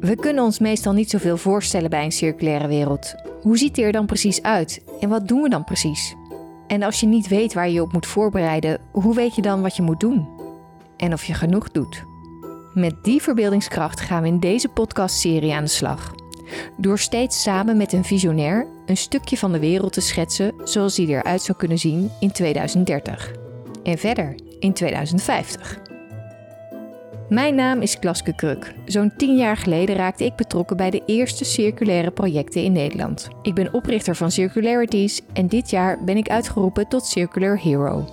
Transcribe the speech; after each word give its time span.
We 0.00 0.16
kunnen 0.16 0.44
ons 0.44 0.58
meestal 0.58 0.92
niet 0.92 1.10
zoveel 1.10 1.36
voorstellen 1.36 1.90
bij 1.90 2.04
een 2.04 2.12
circulaire 2.12 2.68
wereld. 2.68 3.14
Hoe 3.42 3.58
ziet 3.58 3.74
die 3.74 3.84
er 3.84 3.92
dan 3.92 4.06
precies 4.06 4.42
uit 4.42 4.84
en 5.00 5.08
wat 5.08 5.28
doen 5.28 5.42
we 5.42 5.48
dan 5.48 5.64
precies? 5.64 6.14
En 6.66 6.82
als 6.82 7.00
je 7.00 7.06
niet 7.06 7.28
weet 7.28 7.54
waar 7.54 7.66
je 7.66 7.72
je 7.72 7.82
op 7.82 7.92
moet 7.92 8.06
voorbereiden, 8.06 8.80
hoe 8.92 9.14
weet 9.14 9.34
je 9.34 9.42
dan 9.42 9.62
wat 9.62 9.76
je 9.76 9.82
moet 9.82 10.00
doen? 10.00 10.28
En 10.96 11.12
of 11.12 11.24
je 11.24 11.34
genoeg 11.34 11.70
doet? 11.70 12.04
Met 12.74 12.94
die 13.02 13.22
verbeeldingskracht 13.22 14.00
gaan 14.00 14.22
we 14.22 14.28
in 14.28 14.40
deze 14.40 14.68
podcastserie 14.68 15.54
aan 15.54 15.64
de 15.64 15.70
slag. 15.70 16.14
Door 16.76 16.98
steeds 16.98 17.42
samen 17.42 17.76
met 17.76 17.92
een 17.92 18.04
visionair 18.04 18.66
een 18.86 18.96
stukje 18.96 19.36
van 19.36 19.52
de 19.52 19.58
wereld 19.58 19.92
te 19.92 20.00
schetsen 20.00 20.52
zoals 20.64 20.94
die 20.94 21.08
eruit 21.08 21.42
zou 21.42 21.58
kunnen 21.58 21.78
zien 21.78 22.10
in 22.20 22.32
2030. 22.32 23.32
En 23.82 23.98
verder 23.98 24.34
in 24.58 24.72
2050. 24.72 25.87
Mijn 27.28 27.54
naam 27.54 27.80
is 27.80 27.98
Klaske 27.98 28.34
Kruk. 28.34 28.74
Zo'n 28.84 29.16
tien 29.16 29.36
jaar 29.36 29.56
geleden 29.56 29.96
raakte 29.96 30.24
ik 30.24 30.36
betrokken 30.36 30.76
bij 30.76 30.90
de 30.90 31.02
eerste 31.06 31.44
circulaire 31.44 32.10
projecten 32.10 32.62
in 32.62 32.72
Nederland. 32.72 33.28
Ik 33.42 33.54
ben 33.54 33.72
oprichter 33.72 34.16
van 34.16 34.30
Circularities 34.30 35.20
en 35.32 35.46
dit 35.46 35.70
jaar 35.70 36.04
ben 36.04 36.16
ik 36.16 36.28
uitgeroepen 36.28 36.88
tot 36.88 37.04
Circular 37.04 37.58
Hero. 37.60 38.08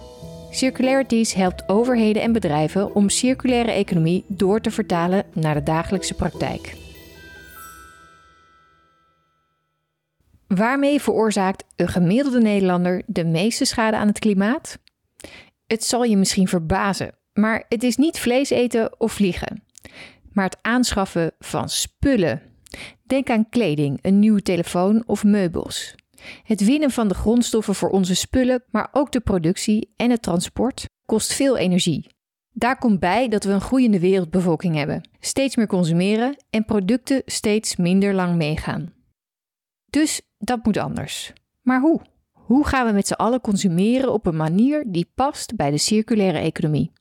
Circularities 0.52 1.34
helpt 1.34 1.70
overheden 1.70 2.22
en 2.22 2.32
bedrijven 2.32 2.96
om 2.96 3.10
circulaire 3.10 3.72
economie 3.72 4.26
door 4.28 4.62
te 4.62 4.72
vertalen 4.72 5.26
naar 5.34 5.54
de 5.54 5.64
dagelijkse 5.64 6.14
praktijk. 6.14 6.74
Waarmee 10.48 11.02
veroorzaakt 11.02 11.64
een 11.76 11.88
gemiddelde 11.88 12.42
Nederlander 12.42 13.02
de 13.06 13.26
meeste 13.26 13.66
schade 13.66 13.98
aan 13.98 14.08
het 14.08 14.20
klimaat? 14.20 14.80
Het 15.68 15.84
zal 15.84 16.04
je 16.04 16.18
misschien 16.18 16.48
verbazen, 16.48 17.16
maar 17.36 17.66
het 17.70 17.84
is 17.84 17.96
niet 17.96 18.20
vlees 18.20 18.50
eten 18.50 19.00
of 19.00 19.14
vliegen, 19.14 19.64
maar 20.32 20.46
het 20.46 20.58
aanschaffen 20.62 21.32
van 21.40 21.70
spullen. 21.70 22.42
Denk 23.04 23.30
aan 23.30 23.50
kleding, 23.50 24.00
een 24.02 24.20
nieuwe 24.20 24.42
telefoon 24.42 25.04
of 25.06 25.24
meubels. 25.24 25.96
Het 26.44 26.66
winnen 26.66 26.92
van 26.92 27.08
de 27.08 27.14
grondstoffen 27.14 27.76
voor 27.76 27.90
onze 27.90 28.16
spullen, 28.16 28.64
maar 28.72 28.90
ook 28.92 29.12
de 29.12 29.20
productie 29.20 29.94
en 29.96 30.10
het 30.10 30.22
transport 30.22 30.90
kost 31.06 31.34
veel 31.34 31.58
energie. 31.58 32.08
Daar 32.52 32.78
komt 32.78 33.00
bij 33.00 33.28
dat 33.28 33.44
we 33.44 33.52
een 33.52 33.62
groeiende 33.62 34.00
wereldbevolking 34.00 34.76
hebben, 34.76 35.10
steeds 35.20 35.56
meer 35.56 35.68
consumeren 35.68 36.38
en 36.50 36.66
producten 36.66 37.22
steeds 37.26 37.76
minder 37.76 38.14
lang 38.14 38.36
meegaan. 38.36 38.94
Dus 39.90 40.22
dat 40.38 40.66
moet 40.66 40.78
anders. 40.78 41.34
Maar 41.62 41.82
hoe? 41.82 42.02
Hoe 42.32 42.68
gaan 42.68 42.86
we 42.86 42.94
met 42.94 43.08
z'n 43.08 43.14
allen 43.14 43.42
consumeren 43.42 44.14
op 44.14 44.26
een 44.26 44.36
manier 44.36 44.84
die 44.88 45.12
past 45.16 45.56
bij 45.56 45.72
de 45.72 45.78
circulaire 45.78 46.38
economie? 46.38 46.92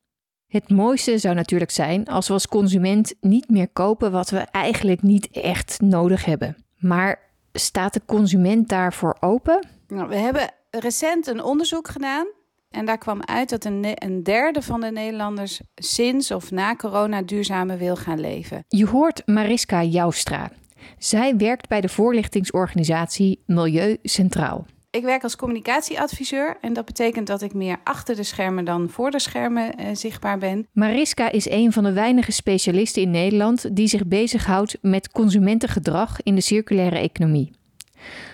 Het 0.55 0.71
mooiste 0.71 1.19
zou 1.19 1.35
natuurlijk 1.35 1.71
zijn 1.71 2.07
als 2.07 2.27
we 2.27 2.33
als 2.33 2.49
consument 2.49 3.15
niet 3.21 3.49
meer 3.49 3.69
kopen 3.69 4.13
wat 4.13 4.31
we 4.31 4.39
eigenlijk 4.39 5.03
niet 5.03 5.31
echt 5.31 5.81
nodig 5.81 6.25
hebben. 6.25 6.57
Maar 6.79 7.19
staat 7.53 7.93
de 7.93 8.01
consument 8.07 8.69
daarvoor 8.69 9.17
open? 9.21 9.67
Nou, 9.89 10.09
we 10.09 10.17
hebben 10.17 10.51
recent 10.71 11.27
een 11.27 11.43
onderzoek 11.43 11.89
gedaan. 11.89 12.27
En 12.71 12.85
daar 12.87 12.99
kwam 12.99 13.23
uit 13.23 13.49
dat 13.49 13.65
een, 13.65 13.87
een, 13.95 14.23
derde 14.23 14.63
van 14.63 14.81
de 14.81 14.91
Nederlanders 14.91 15.61
sinds 15.75 16.31
of 16.31 16.51
na 16.51 16.77
corona 16.77 17.23
duurzamer 17.23 17.79
wil 17.79 17.97
gaan 17.97 18.21
leven. 18.21 18.65
Je 18.69 18.87
hoort 18.87 19.23
Mariska 19.27 19.83
Joustra. 19.83 20.51
Zij 20.99 21.37
werkt 21.37 21.69
bij 21.69 21.81
de 21.81 21.89
voorlichtingsorganisatie 21.89 23.43
Milieu 23.47 23.97
Centraal. 24.03 24.67
Ik 24.95 25.03
werk 25.03 25.23
als 25.23 25.37
communicatieadviseur 25.37 26.57
en 26.61 26.73
dat 26.73 26.85
betekent 26.85 27.27
dat 27.27 27.43
ik 27.43 27.55
meer 27.55 27.77
achter 27.85 28.17
de 28.17 28.23
schermen 28.23 28.65
dan 28.65 28.89
voor 28.89 29.11
de 29.11 29.19
schermen 29.19 29.77
eh, 29.77 29.95
zichtbaar 29.95 30.39
ben. 30.39 30.67
Mariska 30.73 31.31
is 31.31 31.51
een 31.51 31.73
van 31.73 31.85
de 31.85 31.93
weinige 31.93 32.33
specialisten 32.33 33.03
in 33.03 33.11
Nederland 33.11 33.77
die 33.77 33.87
zich 33.87 34.07
bezighoudt 34.07 34.79
met 34.81 35.11
consumentengedrag 35.11 36.23
in 36.23 36.35
de 36.35 36.41
circulaire 36.41 36.99
economie. 36.99 37.53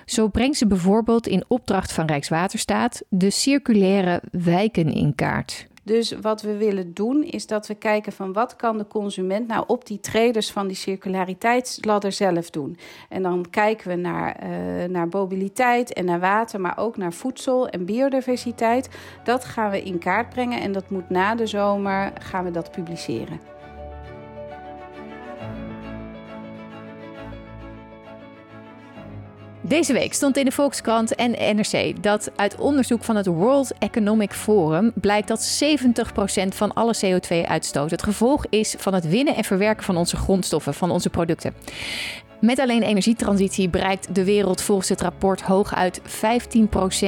Zo 0.04 0.28
brengt 0.28 0.56
ze 0.56 0.66
bijvoorbeeld 0.66 1.26
in 1.26 1.44
opdracht 1.48 1.92
van 1.92 2.06
Rijkswaterstaat 2.06 3.02
de 3.08 3.30
circulaire 3.30 4.22
wijken 4.30 4.92
in 4.92 5.14
kaart. 5.14 5.66
Dus 5.90 6.12
wat 6.20 6.42
we 6.42 6.56
willen 6.56 6.94
doen 6.94 7.22
is 7.22 7.46
dat 7.46 7.66
we 7.66 7.74
kijken 7.74 8.12
van 8.12 8.32
wat 8.32 8.56
kan 8.56 8.78
de 8.78 8.86
consument 8.86 9.48
nou 9.48 9.64
op 9.66 9.86
die 9.86 10.00
traders 10.00 10.50
van 10.50 10.66
die 10.66 10.76
circulariteitsladder 10.76 12.12
zelf 12.12 12.50
doen. 12.50 12.78
En 13.08 13.22
dan 13.22 13.46
kijken 13.50 13.88
we 13.88 13.94
naar, 13.94 14.36
uh, 14.42 14.84
naar 14.88 15.08
mobiliteit 15.10 15.92
en 15.92 16.04
naar 16.04 16.20
water, 16.20 16.60
maar 16.60 16.78
ook 16.78 16.96
naar 16.96 17.12
voedsel 17.12 17.68
en 17.68 17.84
biodiversiteit. 17.84 18.88
Dat 19.24 19.44
gaan 19.44 19.70
we 19.70 19.82
in 19.82 19.98
kaart 19.98 20.28
brengen 20.28 20.60
en 20.60 20.72
dat 20.72 20.90
moet 20.90 21.10
na 21.10 21.34
de 21.34 21.46
zomer 21.46 22.12
gaan 22.20 22.44
we 22.44 22.50
dat 22.50 22.70
publiceren. 22.70 23.59
Deze 29.70 29.92
week 29.92 30.14
stond 30.14 30.36
in 30.36 30.44
de 30.44 30.50
Volkskrant 30.50 31.14
en 31.14 31.30
NRC 31.30 32.02
dat 32.02 32.30
uit 32.36 32.56
onderzoek 32.56 33.04
van 33.04 33.16
het 33.16 33.26
World 33.26 33.72
Economic 33.78 34.32
Forum 34.32 34.92
blijkt 34.94 35.28
dat 35.28 35.62
70% 35.64 36.48
van 36.48 36.72
alle 36.72 36.94
CO2-uitstoot 37.04 37.90
het 37.90 38.02
gevolg 38.02 38.46
is 38.46 38.74
van 38.78 38.94
het 38.94 39.08
winnen 39.08 39.36
en 39.36 39.44
verwerken 39.44 39.84
van 39.84 39.96
onze 39.96 40.16
grondstoffen, 40.16 40.74
van 40.74 40.90
onze 40.90 41.10
producten. 41.10 41.54
Met 42.40 42.58
alleen 42.58 42.82
energietransitie 42.82 43.68
bereikt 43.68 44.14
de 44.14 44.24
wereld 44.24 44.62
volgens 44.62 44.88
het 44.88 45.00
rapport 45.00 45.40
hooguit 45.40 46.00
15% 46.00 46.04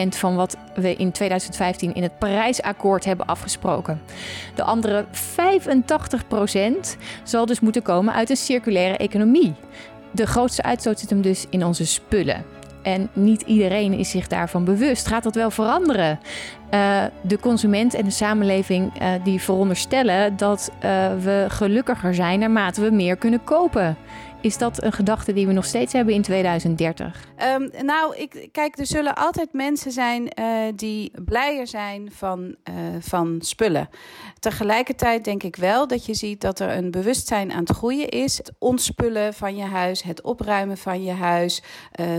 van 0.08 0.36
wat 0.36 0.56
we 0.74 0.94
in 0.96 1.12
2015 1.12 1.94
in 1.94 2.02
het 2.02 2.18
Parijsakkoord 2.18 3.04
hebben 3.04 3.26
afgesproken. 3.26 4.00
De 4.54 4.62
andere 4.62 5.04
85% 5.04 6.96
zal 7.24 7.46
dus 7.46 7.60
moeten 7.60 7.82
komen 7.82 8.14
uit 8.14 8.30
een 8.30 8.36
circulaire 8.36 8.96
economie. 8.96 9.54
De 10.12 10.26
grootste 10.26 10.62
uitstoot 10.62 11.00
zit 11.00 11.10
hem 11.10 11.22
dus 11.22 11.46
in 11.50 11.64
onze 11.64 11.86
spullen. 11.86 12.44
En 12.82 13.10
niet 13.12 13.42
iedereen 13.42 13.92
is 13.92 14.10
zich 14.10 14.28
daarvan 14.28 14.64
bewust. 14.64 15.06
Gaat 15.06 15.22
dat 15.22 15.34
wel 15.34 15.50
veranderen? 15.50 16.18
Uh, 16.74 17.04
de 17.22 17.38
consument 17.38 17.94
en 17.94 18.04
de 18.04 18.10
samenleving 18.10 19.00
uh, 19.02 19.12
die 19.24 19.40
veronderstellen 19.40 20.36
dat 20.36 20.70
uh, 20.74 20.80
we 21.20 21.44
gelukkiger 21.48 22.14
zijn 22.14 22.38
naarmate 22.38 22.80
we 22.80 22.90
meer 22.90 23.16
kunnen 23.16 23.44
kopen. 23.44 23.96
Is 24.40 24.58
dat 24.58 24.82
een 24.82 24.92
gedachte 24.92 25.32
die 25.32 25.46
we 25.46 25.52
nog 25.52 25.64
steeds 25.64 25.92
hebben 25.92 26.14
in 26.14 26.22
2030? 26.22 27.06
Um, 27.06 27.70
ehm, 27.70 27.84
nou, 27.84 28.16
ik, 28.16 28.48
kijk, 28.52 28.78
er 28.78 28.86
zullen 28.86 29.14
altijd 29.14 29.52
mensen 29.52 29.92
zijn 29.92 30.28
die 30.74 31.12
blijer 31.24 31.66
zijn 31.66 32.12
van, 32.12 32.56
van 33.00 33.36
spullen. 33.40 33.88
Tegelijkertijd 34.38 35.24
denk 35.24 35.42
ik 35.42 35.56
wel 35.56 35.86
dat 35.86 36.06
je 36.06 36.14
ziet 36.14 36.40
dat 36.40 36.60
er 36.60 36.76
een 36.76 36.90
bewustzijn 36.90 37.52
aan 37.52 37.64
het 37.64 37.76
groeien 37.76 38.08
is. 38.08 38.36
Het 38.36 38.52
ontspullen 38.58 39.34
van 39.34 39.56
je 39.56 39.64
huis, 39.64 40.02
het 40.02 40.22
opruimen 40.22 40.76
van 40.76 41.04
je 41.04 41.12
huis, 41.12 41.62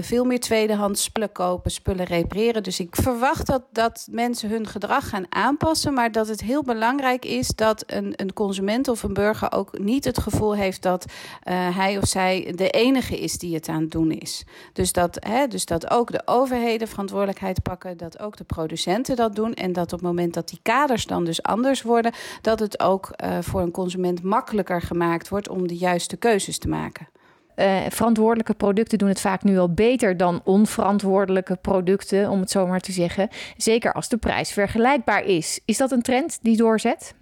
veel 0.02 0.25
meer 0.25 0.40
tweedehands 0.40 1.03
spullen 1.03 1.31
kopen, 1.31 1.72
spullen 1.72 2.06
repareren. 2.06 2.64
Dus 2.64 2.80
ik 2.80 2.96
verwacht 2.96 3.47
dat, 3.47 3.64
dat 3.72 4.08
mensen 4.12 4.42
hun 4.49 4.67
gedrag 4.67 5.09
gaan 5.09 5.25
aanpassen, 5.29 5.93
maar 5.93 6.11
dat 6.11 6.27
het 6.27 6.41
heel 6.41 6.63
belangrijk 6.63 7.25
is 7.25 7.47
dat 7.47 7.83
een, 7.87 8.13
een 8.15 8.33
consument 8.33 8.87
of 8.87 9.03
een 9.03 9.13
burger 9.13 9.51
ook 9.51 9.79
niet 9.79 10.05
het 10.05 10.17
gevoel 10.19 10.55
heeft 10.55 10.81
dat 10.81 11.05
hij 11.49 11.97
of 11.97 12.07
zij 12.07 12.53
de 12.55 12.69
enige 12.69 13.19
is 13.19 13.37
die 13.37 13.55
het 13.55 13.67
aan 13.67 13.81
het 13.81 13.91
doen 13.91 14.11
is. 14.11 14.45
Dus 14.73 14.91
dat, 14.91 15.17
hè, 15.19 15.47
dus 15.47 15.65
dat 15.65 15.89
ook 15.91 16.11
de 16.11 16.21
overheden 16.25 16.87
verantwoordelijkheid 16.87 17.61
pakken, 17.63 17.97
dat 17.97 18.19
ook 18.19 18.37
de 18.37 18.43
producenten 18.43 19.15
dat 19.15 19.35
doen. 19.35 19.53
En 19.53 19.73
dat 19.73 19.93
op 19.93 19.99
het 19.99 20.01
moment 20.01 20.33
dat 20.33 20.49
die 20.49 20.59
kaders 20.61 21.05
dan 21.05 21.25
dus 21.25 21.43
anders 21.43 21.81
worden, 21.81 22.13
dat 22.41 22.59
het 22.59 22.79
ook 22.79 23.09
uh, 23.23 23.37
voor 23.41 23.61
een 23.61 23.71
consument 23.71 24.23
makkelijker 24.23 24.81
gemaakt 24.81 25.29
wordt 25.29 25.49
om 25.49 25.67
de 25.67 25.77
juiste 25.77 26.17
keuzes 26.17 26.57
te 26.57 26.67
maken. 26.67 27.07
Uh, 27.56 27.78
verantwoordelijke 27.90 28.53
producten 28.53 28.97
doen 28.97 29.08
het 29.09 29.22
vaak 29.22 29.44
nu 29.44 29.58
al 29.58 29.74
beter 29.74 30.18
dan 30.18 30.41
onverantwoordelijke 30.44 31.56
producten, 31.56 32.30
om 32.30 32.40
het 32.40 32.50
zo 32.50 32.68
maar 32.68 32.80
te 32.80 32.91
zeggen. 32.91 33.30
Zeker 33.58 33.94
als 33.94 34.09
de 34.09 34.18
prijs 34.18 34.52
vergelijkbaar 34.52 35.24
is. 35.24 35.59
Is 35.66 35.78
dat 35.78 35.91
een 35.91 36.02
trend 36.02 36.40
die 36.41 36.58
doorzet? 36.58 37.14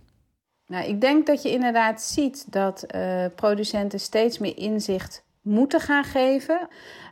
Nou, 0.67 0.85
ik 0.85 1.01
denk 1.01 1.25
dat 1.27 1.41
je 1.41 1.51
inderdaad 1.51 2.01
ziet 2.01 2.51
dat 2.51 2.85
uh, 2.95 3.25
producenten 3.35 3.99
steeds 3.99 4.39
meer 4.39 4.57
inzicht 4.57 5.23
moeten 5.41 5.79
gaan 5.79 6.03
geven. 6.03 6.67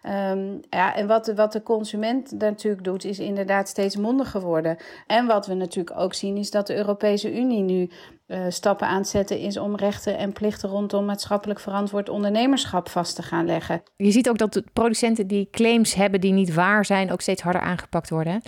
Um, 0.06 0.60
ja, 0.70 0.96
en 0.96 1.08
wat 1.08 1.28
wat 1.36 1.52
de 1.52 1.64
consument 1.64 2.32
natuurlijk 2.32 2.84
doet, 2.84 3.06
is 3.06 3.20
inderdaad 3.20 3.68
steeds 3.68 3.96
mondiger 3.96 4.42
worden. 4.42 4.78
En 5.08 5.26
wat 5.26 5.48
we 5.48 5.54
natuurlijk 5.54 6.00
ook 6.00 6.14
zien, 6.14 6.38
is 6.38 6.52
dat 6.52 6.68
de 6.68 6.76
Europese 6.76 7.38
Unie 7.38 7.62
nu 7.62 7.90
uh, 8.30 8.46
stappen 8.50 8.88
aan 8.88 8.98
het 8.98 9.08
zetten 9.08 9.40
is 9.40 9.58
om 9.58 9.76
rechten 9.76 10.18
en 10.18 10.34
plichten 10.34 10.70
rondom 10.70 11.06
maatschappelijk 11.06 11.60
verantwoord 11.60 12.10
ondernemerschap 12.10 12.90
vast 12.90 13.16
te 13.16 13.22
gaan 13.22 13.46
leggen. 13.46 13.84
Je 13.96 14.12
ziet 14.12 14.30
ook 14.30 14.38
dat 14.38 14.54
de 14.54 14.64
producenten 14.74 15.28
die 15.28 15.48
claims 15.52 15.94
hebben 15.94 16.22
die 16.22 16.32
niet 16.32 16.54
waar 16.54 16.86
zijn, 16.86 17.12
ook 17.12 17.22
steeds 17.22 17.42
harder 17.42 17.62
aangepakt 17.62 18.10
worden. 18.10 18.42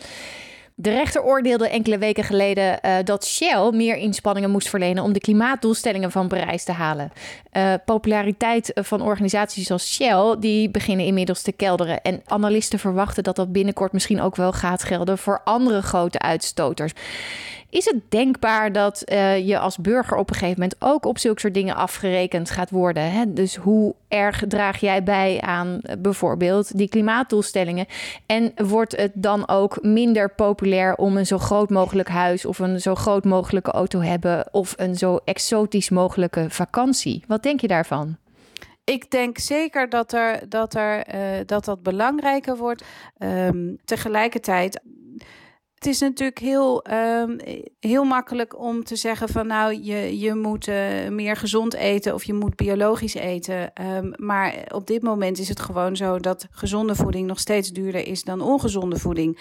De 0.76 0.90
rechter 0.90 1.24
oordeelde 1.24 1.70
enkele 1.70 1.98
weken 1.98 2.24
geleden 2.24 2.80
uh, 2.86 2.96
dat 3.04 3.26
Shell 3.26 3.72
meer 3.72 3.96
inspanningen 3.96 4.52
moest 4.52 4.70
verlenen 4.70 5.04
om 5.04 5.14
de 5.14 5.20
klimaatdoelstellingen 5.20 6.12
van 6.12 6.28
Parijs 6.28 6.64
te 6.64 6.72
halen. 6.72 7.12
Uh, 7.54 7.74
populariteit 7.86 8.72
van 8.74 9.02
organisaties 9.02 9.72
als 9.72 9.94
Shell 9.94 10.36
die 10.40 10.70
beginnen 10.70 11.06
inmiddels 11.06 11.42
te 11.42 11.52
kelderen. 11.52 12.02
En 12.02 12.22
analisten 12.26 12.80
verwachten 12.80 13.24
dat 13.24 13.36
dat 13.36 13.52
binnenkort 13.52 13.92
misschien 13.92 14.22
ook 14.22 14.36
wel 14.36 14.52
gaat 14.52 14.84
gelden 14.84 15.18
voor 15.18 15.42
andere 15.44 15.82
grote 15.82 16.20
uitstoters. 16.20 16.94
Is 17.72 17.86
het 17.86 18.02
denkbaar 18.10 18.72
dat 18.72 19.04
uh, 19.12 19.48
je 19.48 19.60
als 19.60 19.78
burger 19.78 20.18
op 20.18 20.30
een 20.30 20.36
gegeven 20.36 20.62
moment 20.62 20.76
ook 20.80 21.06
op 21.06 21.18
zulke 21.18 21.40
soort 21.40 21.54
dingen 21.54 21.76
afgerekend 21.76 22.50
gaat 22.50 22.70
worden? 22.70 23.12
Hè? 23.12 23.34
Dus 23.34 23.56
hoe 23.56 23.96
erg 24.08 24.44
draag 24.48 24.80
jij 24.80 25.04
bij 25.04 25.42
aan 25.42 25.80
eh, 25.82 25.96
bijvoorbeeld 26.00 26.78
die 26.78 26.90
klimaatdoelstellingen? 26.90 27.86
En 28.26 28.54
wordt 28.56 28.98
het 28.98 29.12
dan 29.14 29.48
ook 29.48 29.82
minder 29.82 30.30
populair 30.30 30.96
om 30.96 31.18
een 31.18 31.26
zo 31.26 31.38
groot 31.38 31.70
mogelijk 31.70 32.10
huis 32.10 32.46
of 32.46 32.60
een 32.60 32.82
zo 32.82 32.96
groot 32.96 33.24
mogelijke 33.24 33.72
auto 33.72 34.00
hebben 34.00 34.54
of 34.54 34.74
een 34.78 34.96
zo 34.96 35.20
exotisch 35.26 35.90
mogelijke 35.90 36.46
vakantie? 36.50 37.24
Wat 37.28 37.44
denk 37.44 37.62
je 37.62 37.68
daarvan? 37.68 38.18
Ik 38.84 39.12
denk 39.12 39.38
zeker 39.38 39.90
dat 39.90 40.14
er, 40.14 40.50
dat, 40.50 40.74
er, 40.74 41.16
uh, 41.16 41.22
dat, 41.46 41.66
dat 41.66 41.84
belangrijker 41.84 42.58
wordt. 42.58 42.84
Um, 43.18 43.78
tegelijkertijd 43.86 44.82
het 45.82 45.90
is 45.90 46.00
natuurlijk 46.00 46.40
heel, 46.40 46.86
um, 46.92 47.40
heel 47.80 48.04
makkelijk 48.04 48.60
om 48.60 48.84
te 48.84 48.96
zeggen 48.96 49.30
van 49.30 49.48
nou, 49.48 49.84
je, 49.84 50.20
je 50.20 50.36
moet 50.36 50.68
uh, 50.68 50.76
meer 51.10 51.36
gezond 51.36 51.74
eten 51.74 52.14
of 52.14 52.24
je 52.24 52.34
moet 52.34 52.56
biologisch 52.56 53.14
eten. 53.14 53.72
Um, 53.98 54.14
maar 54.16 54.54
op 54.74 54.88
dit 54.88 55.02
moment 55.02 55.40
is 55.40 55.50
het 55.50 55.60
gewoon 55.60 55.96
zo 55.96 56.20
dat 56.20 56.48
gezonde 56.52 56.96
voeding 56.96 57.28
nog 57.28 57.40
steeds 57.40 57.70
duurder 57.72 58.08
is 58.08 58.24
dan 58.24 58.42
ongezonde 58.42 59.00
voeding. 59.00 59.40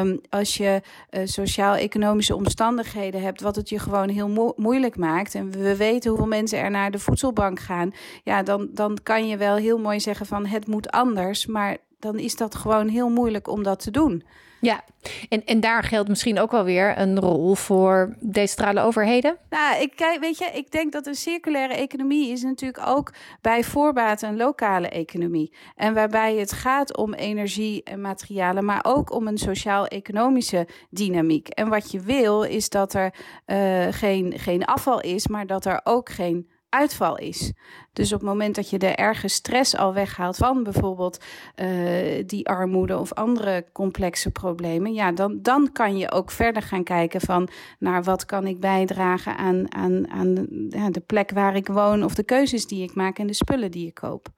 Um, 0.00 0.20
als 0.28 0.56
je 0.56 0.80
uh, 1.10 1.20
sociaal-economische 1.24 2.36
omstandigheden 2.36 3.22
hebt, 3.22 3.40
wat 3.40 3.56
het 3.56 3.68
je 3.68 3.78
gewoon 3.78 4.08
heel 4.08 4.28
mo 4.28 4.52
moeilijk 4.56 4.96
maakt. 4.96 5.34
En 5.34 5.50
we 5.50 5.76
weten 5.76 6.10
hoeveel 6.10 6.28
mensen 6.28 6.58
er 6.58 6.70
naar 6.70 6.90
de 6.90 6.98
voedselbank 6.98 7.60
gaan. 7.60 7.92
Ja, 8.24 8.42
dan, 8.42 8.68
dan 8.72 8.98
kan 9.02 9.28
je 9.28 9.36
wel 9.36 9.56
heel 9.56 9.78
mooi 9.78 10.00
zeggen 10.00 10.26
van 10.26 10.46
het 10.46 10.66
moet 10.66 10.90
anders. 10.90 11.46
Maar 11.46 11.76
dan 11.98 12.18
is 12.18 12.36
dat 12.36 12.54
gewoon 12.54 12.88
heel 12.88 13.08
moeilijk 13.08 13.48
om 13.48 13.62
dat 13.62 13.80
te 13.80 13.90
doen. 13.90 14.24
Ja, 14.60 14.84
en, 15.28 15.44
en 15.44 15.60
daar 15.60 15.82
geldt 15.82 16.08
misschien 16.08 16.38
ook 16.38 16.50
wel 16.50 16.64
weer 16.64 16.98
een 16.98 17.20
rol 17.20 17.54
voor 17.54 18.16
decentrale 18.20 18.80
overheden. 18.80 19.36
Nou, 19.50 19.82
ik 19.82 19.96
kijk, 19.96 20.20
weet 20.20 20.38
je, 20.38 20.50
ik 20.54 20.70
denk 20.70 20.92
dat 20.92 21.06
een 21.06 21.14
circulaire 21.14 21.74
economie 21.74 22.30
is 22.32 22.42
natuurlijk 22.42 22.86
ook 22.86 23.12
bij 23.40 23.64
voorbaat 23.64 24.22
een 24.22 24.36
lokale 24.36 24.88
economie. 24.88 25.52
En 25.76 25.94
waarbij 25.94 26.36
het 26.36 26.52
gaat 26.52 26.96
om 26.96 27.14
energie 27.14 27.82
en 27.82 28.00
materialen, 28.00 28.64
maar 28.64 28.84
ook 28.86 29.12
om 29.12 29.26
een 29.26 29.38
sociaal-economische 29.38 30.68
dynamiek. 30.90 31.48
En 31.48 31.68
wat 31.68 31.90
je 31.90 32.00
wil, 32.00 32.42
is 32.42 32.68
dat 32.68 32.94
er 32.94 33.14
uh, 33.46 33.86
geen, 33.90 34.38
geen 34.38 34.64
afval 34.64 35.00
is, 35.00 35.26
maar 35.26 35.46
dat 35.46 35.64
er 35.64 35.80
ook 35.84 36.08
geen 36.08 36.48
uitval 36.70 37.18
is. 37.18 37.52
Dus 37.92 38.12
op 38.12 38.20
het 38.20 38.28
moment 38.28 38.54
dat 38.54 38.70
je 38.70 38.78
de 38.78 38.94
erge 38.94 39.28
stress 39.28 39.76
al 39.76 39.94
weghaalt 39.94 40.36
van 40.36 40.62
bijvoorbeeld 40.62 41.24
uh, 41.56 42.22
die 42.26 42.48
armoede 42.48 42.98
of 42.98 43.12
andere 43.12 43.64
complexe 43.72 44.30
problemen, 44.30 44.92
ja, 44.92 45.12
dan, 45.12 45.38
dan 45.42 45.72
kan 45.72 45.98
je 45.98 46.10
ook 46.10 46.30
verder 46.30 46.62
gaan 46.62 46.84
kijken 46.84 47.20
van 47.20 47.48
naar 47.78 48.02
wat 48.02 48.26
kan 48.26 48.46
ik 48.46 48.60
bijdragen 48.60 49.36
aan, 49.36 49.74
aan, 49.74 50.10
aan 50.10 50.46
ja, 50.68 50.90
de 50.90 51.02
plek 51.06 51.30
waar 51.30 51.56
ik 51.56 51.66
woon 51.66 52.04
of 52.04 52.14
de 52.14 52.24
keuzes 52.24 52.66
die 52.66 52.82
ik 52.82 52.94
maak 52.94 53.18
en 53.18 53.26
de 53.26 53.32
spullen 53.32 53.70
die 53.70 53.86
ik 53.86 53.94
koop. 53.94 54.28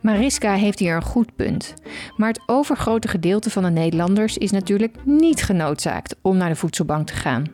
Mariska 0.00 0.54
heeft 0.54 0.78
hier 0.78 0.96
een 0.96 1.02
goed 1.02 1.36
punt. 1.36 1.74
Maar 2.16 2.28
het 2.28 2.42
overgrote 2.46 3.08
gedeelte 3.08 3.50
van 3.50 3.62
de 3.62 3.70
Nederlanders 3.70 4.38
is 4.38 4.50
natuurlijk 4.50 4.96
niet 5.04 5.42
genoodzaakt 5.42 6.16
om 6.22 6.36
naar 6.36 6.48
de 6.48 6.56
voedselbank 6.56 7.06
te 7.06 7.12
gaan. 7.12 7.44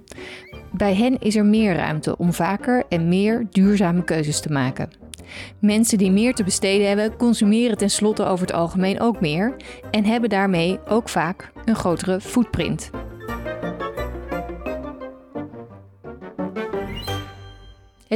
Bij 0.76 0.94
hen 0.94 1.18
is 1.18 1.36
er 1.36 1.44
meer 1.44 1.74
ruimte 1.74 2.18
om 2.18 2.32
vaker 2.32 2.84
en 2.88 3.08
meer 3.08 3.46
duurzame 3.50 4.04
keuzes 4.04 4.40
te 4.40 4.52
maken. 4.52 4.90
Mensen 5.58 5.98
die 5.98 6.10
meer 6.10 6.34
te 6.34 6.44
besteden 6.44 6.88
hebben, 6.88 7.16
consumeren 7.16 7.78
tenslotte 7.78 8.24
over 8.24 8.46
het 8.46 8.56
algemeen 8.56 9.00
ook 9.00 9.20
meer 9.20 9.56
en 9.90 10.04
hebben 10.04 10.30
daarmee 10.30 10.78
ook 10.88 11.08
vaak 11.08 11.52
een 11.64 11.76
grotere 11.76 12.20
footprint. 12.20 12.90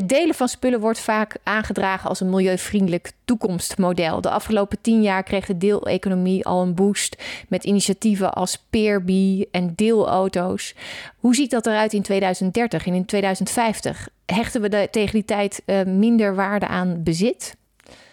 Het 0.00 0.08
delen 0.08 0.34
van 0.34 0.48
spullen 0.48 0.80
wordt 0.80 1.00
vaak 1.00 1.36
aangedragen 1.42 2.08
als 2.08 2.20
een 2.20 2.30
milieuvriendelijk 2.30 3.12
toekomstmodel. 3.24 4.20
De 4.20 4.30
afgelopen 4.30 4.80
tien 4.80 5.02
jaar 5.02 5.22
kreeg 5.22 5.46
de 5.46 5.58
deeleconomie 5.58 6.46
al 6.46 6.62
een 6.62 6.74
boost 6.74 7.22
met 7.48 7.64
initiatieven 7.64 8.32
als 8.32 8.64
Peerbee 8.70 9.48
en 9.50 9.72
deelauto's. 9.74 10.74
Hoe 11.18 11.34
ziet 11.34 11.50
dat 11.50 11.66
eruit 11.66 11.92
in 11.92 12.02
2030 12.02 12.86
en 12.86 12.94
in 12.94 13.04
2050? 13.04 14.08
Hechten 14.26 14.60
we 14.60 14.88
tegen 14.90 15.12
die 15.12 15.24
tijd 15.24 15.62
uh, 15.66 15.82
minder 15.82 16.34
waarde 16.34 16.66
aan 16.66 17.02
bezit? 17.02 17.56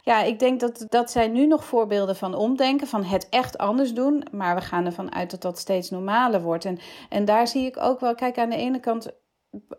Ja, 0.02 0.24
ik 0.24 0.40
denk 0.40 0.60
dat, 0.60 0.86
dat 0.90 1.12
zijn 1.12 1.32
nu 1.32 1.48
nog 1.48 1.66
voorbeelden 1.66 2.16
van 2.16 2.36
omdenken, 2.36 2.88
van 2.88 3.04
het 3.04 3.28
echt 3.30 3.58
anders 3.58 3.94
doen. 3.94 4.24
Maar 4.32 4.56
we 4.56 4.62
gaan 4.62 4.86
ervan 4.86 5.14
uit 5.14 5.32
dat 5.32 5.42
dat 5.42 5.60
steeds 5.60 5.90
normaler 5.90 6.42
wordt. 6.42 6.66
En, 6.66 6.80
en 7.10 7.26
daar 7.26 7.48
zie 7.48 7.66
ik 7.66 7.78
ook 7.80 8.00
wel, 8.00 8.16
kijk, 8.16 8.38
aan 8.38 8.50
de 8.50 8.56
ene 8.56 8.80
kant 8.80 9.12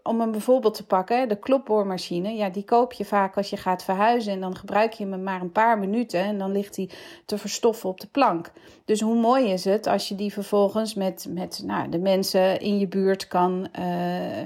om 0.03 0.21
een 0.21 0.31
bijvoorbeeld 0.31 0.75
te 0.75 0.87
pakken, 0.87 1.29
de 1.29 1.39
klopboormachine, 1.39 2.35
ja, 2.35 2.49
die 2.49 2.65
koop 2.65 2.93
je 2.93 3.05
vaak 3.05 3.37
als 3.37 3.51
je 3.51 3.57
gaat 3.57 3.85
verhuizen 3.85 4.33
en 4.33 4.41
dan 4.41 4.57
gebruik 4.57 4.93
je 4.93 5.07
hem 5.07 5.23
maar 5.23 5.41
een 5.41 5.53
paar 5.53 5.79
minuten 5.79 6.21
en 6.21 6.39
dan 6.39 6.53
ligt 6.53 6.77
hij 6.77 6.91
te 7.27 7.39
verstoffen 7.39 7.89
op 7.89 8.01
de 8.01 8.07
plank. 8.07 8.53
Dus 8.85 9.01
hoe 9.01 9.15
mooi 9.15 9.51
is 9.51 9.65
het 9.65 9.87
als 9.87 10.09
je 10.09 10.15
die 10.15 10.33
vervolgens 10.33 10.95
met, 10.95 11.27
met 11.31 11.63
nou, 11.65 11.89
de 11.89 11.99
mensen 11.99 12.61
in 12.61 12.79
je 12.79 12.89
buurt 12.89 13.29
kan, 13.29 13.59
uh, 13.61 13.85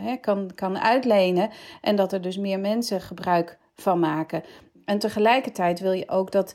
hè, 0.04 0.16
kan, 0.16 0.50
kan 0.54 0.78
uitlenen 0.78 1.50
en 1.80 1.96
dat 1.96 2.12
er 2.12 2.20
dus 2.20 2.38
meer 2.38 2.60
mensen 2.60 3.00
gebruik 3.00 3.58
van 3.74 4.00
maken. 4.00 4.42
En 4.84 4.98
tegelijkertijd 4.98 5.80
wil 5.80 5.92
je 5.92 6.08
ook 6.08 6.32
dat 6.32 6.54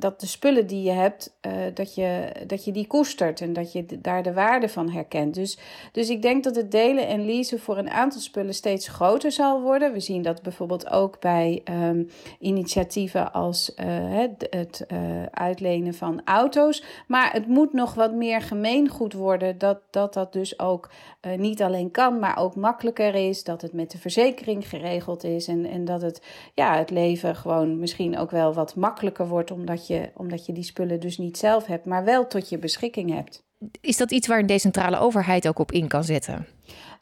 dat 0.00 0.20
de 0.20 0.26
spullen 0.26 0.66
die 0.66 0.82
je 0.82 0.90
hebt, 0.90 1.36
uh, 1.46 1.52
dat, 1.74 1.94
je, 1.94 2.32
dat 2.46 2.64
je 2.64 2.72
die 2.72 2.86
koestert 2.86 3.40
en 3.40 3.52
dat 3.52 3.72
je 3.72 3.84
daar 4.00 4.22
de 4.22 4.32
waarde 4.32 4.68
van 4.68 4.90
herkent. 4.90 5.34
Dus, 5.34 5.58
dus 5.92 6.08
ik 6.08 6.22
denk 6.22 6.44
dat 6.44 6.56
het 6.56 6.70
delen 6.70 7.06
en 7.06 7.26
leasen 7.26 7.60
voor 7.60 7.78
een 7.78 7.90
aantal 7.90 8.20
spullen 8.20 8.54
steeds 8.54 8.88
groter 8.88 9.32
zal 9.32 9.60
worden. 9.60 9.92
We 9.92 10.00
zien 10.00 10.22
dat 10.22 10.42
bijvoorbeeld 10.42 10.90
ook 10.90 11.20
bij 11.20 11.62
um, 11.70 12.10
initiatieven 12.38 13.32
als 13.32 13.72
uh, 13.76 13.86
het, 13.88 14.46
het 14.50 14.84
uh, 14.92 14.98
uitlenen 15.30 15.94
van 15.94 16.20
auto's. 16.24 16.84
Maar 17.06 17.32
het 17.32 17.46
moet 17.46 17.72
nog 17.72 17.94
wat 17.94 18.12
meer 18.12 18.40
gemeengoed 18.40 19.12
worden 19.12 19.58
dat 19.58 19.78
dat, 19.90 20.14
dat 20.14 20.32
dus 20.32 20.58
ook 20.58 20.90
niet 21.36 21.62
alleen 21.62 21.90
kan, 21.90 22.18
maar 22.18 22.38
ook 22.38 22.54
makkelijker 22.56 23.14
is. 23.14 23.44
Dat 23.44 23.62
het 23.62 23.72
met 23.72 23.90
de 23.90 23.98
verzekering 23.98 24.68
geregeld 24.68 25.24
is 25.24 25.48
en, 25.48 25.66
en 25.66 25.84
dat 25.84 26.02
het, 26.02 26.22
ja, 26.54 26.76
het 26.76 26.90
leven 26.90 27.36
gewoon 27.36 27.78
misschien 27.78 28.18
ook 28.18 28.30
wel 28.30 28.54
wat 28.54 28.76
makkelijker 28.76 29.28
wordt 29.28 29.50
omdat 29.50 29.86
je 29.86 29.89
omdat 30.14 30.46
je 30.46 30.52
die 30.52 30.64
spullen 30.64 31.00
dus 31.00 31.18
niet 31.18 31.38
zelf 31.38 31.66
hebt, 31.66 31.84
maar 31.84 32.04
wel 32.04 32.26
tot 32.26 32.48
je 32.48 32.58
beschikking 32.58 33.14
hebt. 33.14 33.42
Is 33.80 33.96
dat 33.96 34.10
iets 34.10 34.26
waar 34.26 34.38
een 34.38 34.46
decentrale 34.46 34.98
overheid 34.98 35.48
ook 35.48 35.58
op 35.58 35.72
in 35.72 35.88
kan 35.88 36.04
zetten? 36.04 36.46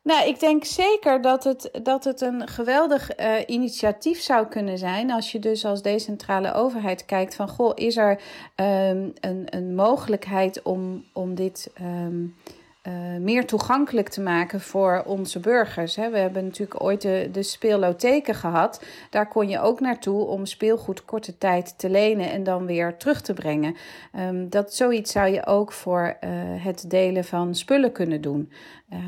Nou, 0.02 0.28
ik 0.28 0.40
denk 0.40 0.64
zeker 0.64 1.22
dat 1.22 1.44
het, 1.44 1.70
dat 1.82 2.04
het 2.04 2.20
een 2.20 2.48
geweldig 2.48 3.20
uh, 3.20 3.34
initiatief 3.46 4.20
zou 4.20 4.46
kunnen 4.46 4.78
zijn. 4.78 5.10
Als 5.10 5.32
je 5.32 5.38
dus 5.38 5.64
als 5.64 5.82
decentrale 5.82 6.52
overheid 6.52 7.04
kijkt 7.04 7.34
van 7.34 7.48
goh, 7.48 7.72
is 7.74 7.96
er 7.96 8.10
um, 8.10 9.12
een, 9.20 9.42
een 9.44 9.74
mogelijkheid 9.74 10.62
om, 10.62 11.04
om 11.12 11.34
dit. 11.34 11.70
Um, 11.80 12.34
uh, 12.82 13.16
meer 13.20 13.46
toegankelijk 13.46 14.08
te 14.08 14.20
maken 14.20 14.60
voor 14.60 15.02
onze 15.06 15.40
burgers. 15.40 15.96
Hè. 15.96 16.10
We 16.10 16.18
hebben 16.18 16.44
natuurlijk 16.44 16.82
ooit 16.82 17.00
de, 17.00 17.28
de 17.32 17.42
gehad. 18.34 18.84
Daar 19.10 19.28
kon 19.28 19.48
je 19.48 19.60
ook 19.60 19.80
naartoe 19.80 20.24
om 20.24 20.46
speelgoed 20.46 21.04
korte 21.04 21.38
tijd 21.38 21.78
te 21.78 21.90
lenen 21.90 22.30
en 22.30 22.42
dan 22.42 22.66
weer 22.66 22.96
terug 22.96 23.20
te 23.20 23.34
brengen. 23.34 23.76
Um, 24.18 24.50
dat 24.50 24.74
zoiets 24.74 25.12
zou 25.12 25.28
je 25.28 25.46
ook 25.46 25.72
voor 25.72 26.16
uh, 26.20 26.30
het 26.64 26.90
delen 26.90 27.24
van 27.24 27.54
spullen 27.54 27.92
kunnen 27.92 28.20
doen. 28.20 28.52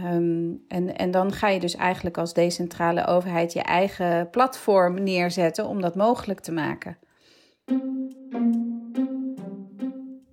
Um, 0.04 0.64
en, 0.68 0.96
en 0.96 1.10
dan 1.10 1.32
ga 1.32 1.48
je 1.48 1.60
dus 1.60 1.76
eigenlijk 1.76 2.18
als 2.18 2.34
decentrale 2.34 3.06
overheid 3.06 3.52
je 3.52 3.62
eigen 3.62 4.30
platform 4.30 5.02
neerzetten 5.02 5.66
om 5.66 5.80
dat 5.80 5.94
mogelijk 5.94 6.40
te 6.40 6.52
maken. 6.52 6.98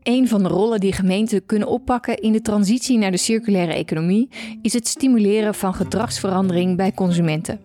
Een 0.08 0.28
van 0.28 0.44
de 0.44 0.50
rollen 0.50 0.80
die 0.80 0.94
gemeenten 0.94 1.46
kunnen 1.46 1.68
oppakken 1.68 2.18
in 2.18 2.32
de 2.32 2.42
transitie 2.42 2.98
naar 2.98 3.12
de 3.12 3.18
circulaire 3.18 3.74
economie 3.74 4.30
is 4.62 4.74
het 4.74 4.88
stimuleren 4.88 5.56
van 5.56 5.74
gedragsverandering 5.74 6.78
bij 6.78 6.92
consumenten. 6.92 7.60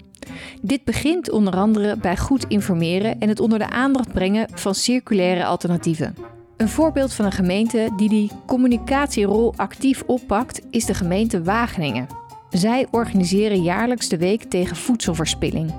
Dit 0.63 0.85
begint 0.85 1.31
onder 1.31 1.57
andere 1.57 1.97
bij 1.97 2.17
goed 2.17 2.45
informeren 2.49 3.21
en 3.21 3.29
het 3.29 3.41
onder 3.41 3.59
de 3.59 3.71
aandacht 3.71 4.13
brengen 4.13 4.49
van 4.55 4.75
circulaire 4.75 5.45
alternatieven. 5.45 6.15
Een 6.57 6.69
voorbeeld 6.69 7.13
van 7.13 7.25
een 7.25 7.33
gemeente 7.33 7.93
die 7.97 8.09
die 8.09 8.31
communicatierol 8.47 9.55
actief 9.57 10.03
oppakt 10.07 10.61
is 10.71 10.85
de 10.85 10.95
gemeente 10.95 11.43
Wageningen. 11.43 12.07
Zij 12.51 12.87
organiseren 12.91 13.63
jaarlijks 13.63 14.09
de 14.09 14.19
Week 14.19 14.43
tegen 14.43 14.77
Voedselverspilling, 14.77 15.75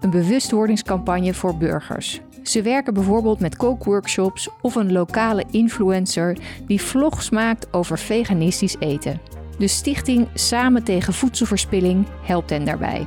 een 0.00 0.10
bewustwordingscampagne 0.10 1.34
voor 1.34 1.56
burgers. 1.56 2.20
Ze 2.42 2.62
werken 2.62 2.94
bijvoorbeeld 2.94 3.40
met 3.40 3.56
kookworkshops 3.56 4.48
of 4.60 4.74
een 4.74 4.92
lokale 4.92 5.44
influencer 5.50 6.36
die 6.66 6.82
vlogs 6.82 7.30
maakt 7.30 7.72
over 7.72 7.98
veganistisch 7.98 8.76
eten. 8.78 9.20
De 9.58 9.68
stichting 9.68 10.28
Samen 10.34 10.84
tegen 10.84 11.12
Voedselverspilling 11.12 12.06
helpt 12.22 12.50
hen 12.50 12.64
daarbij. 12.64 13.06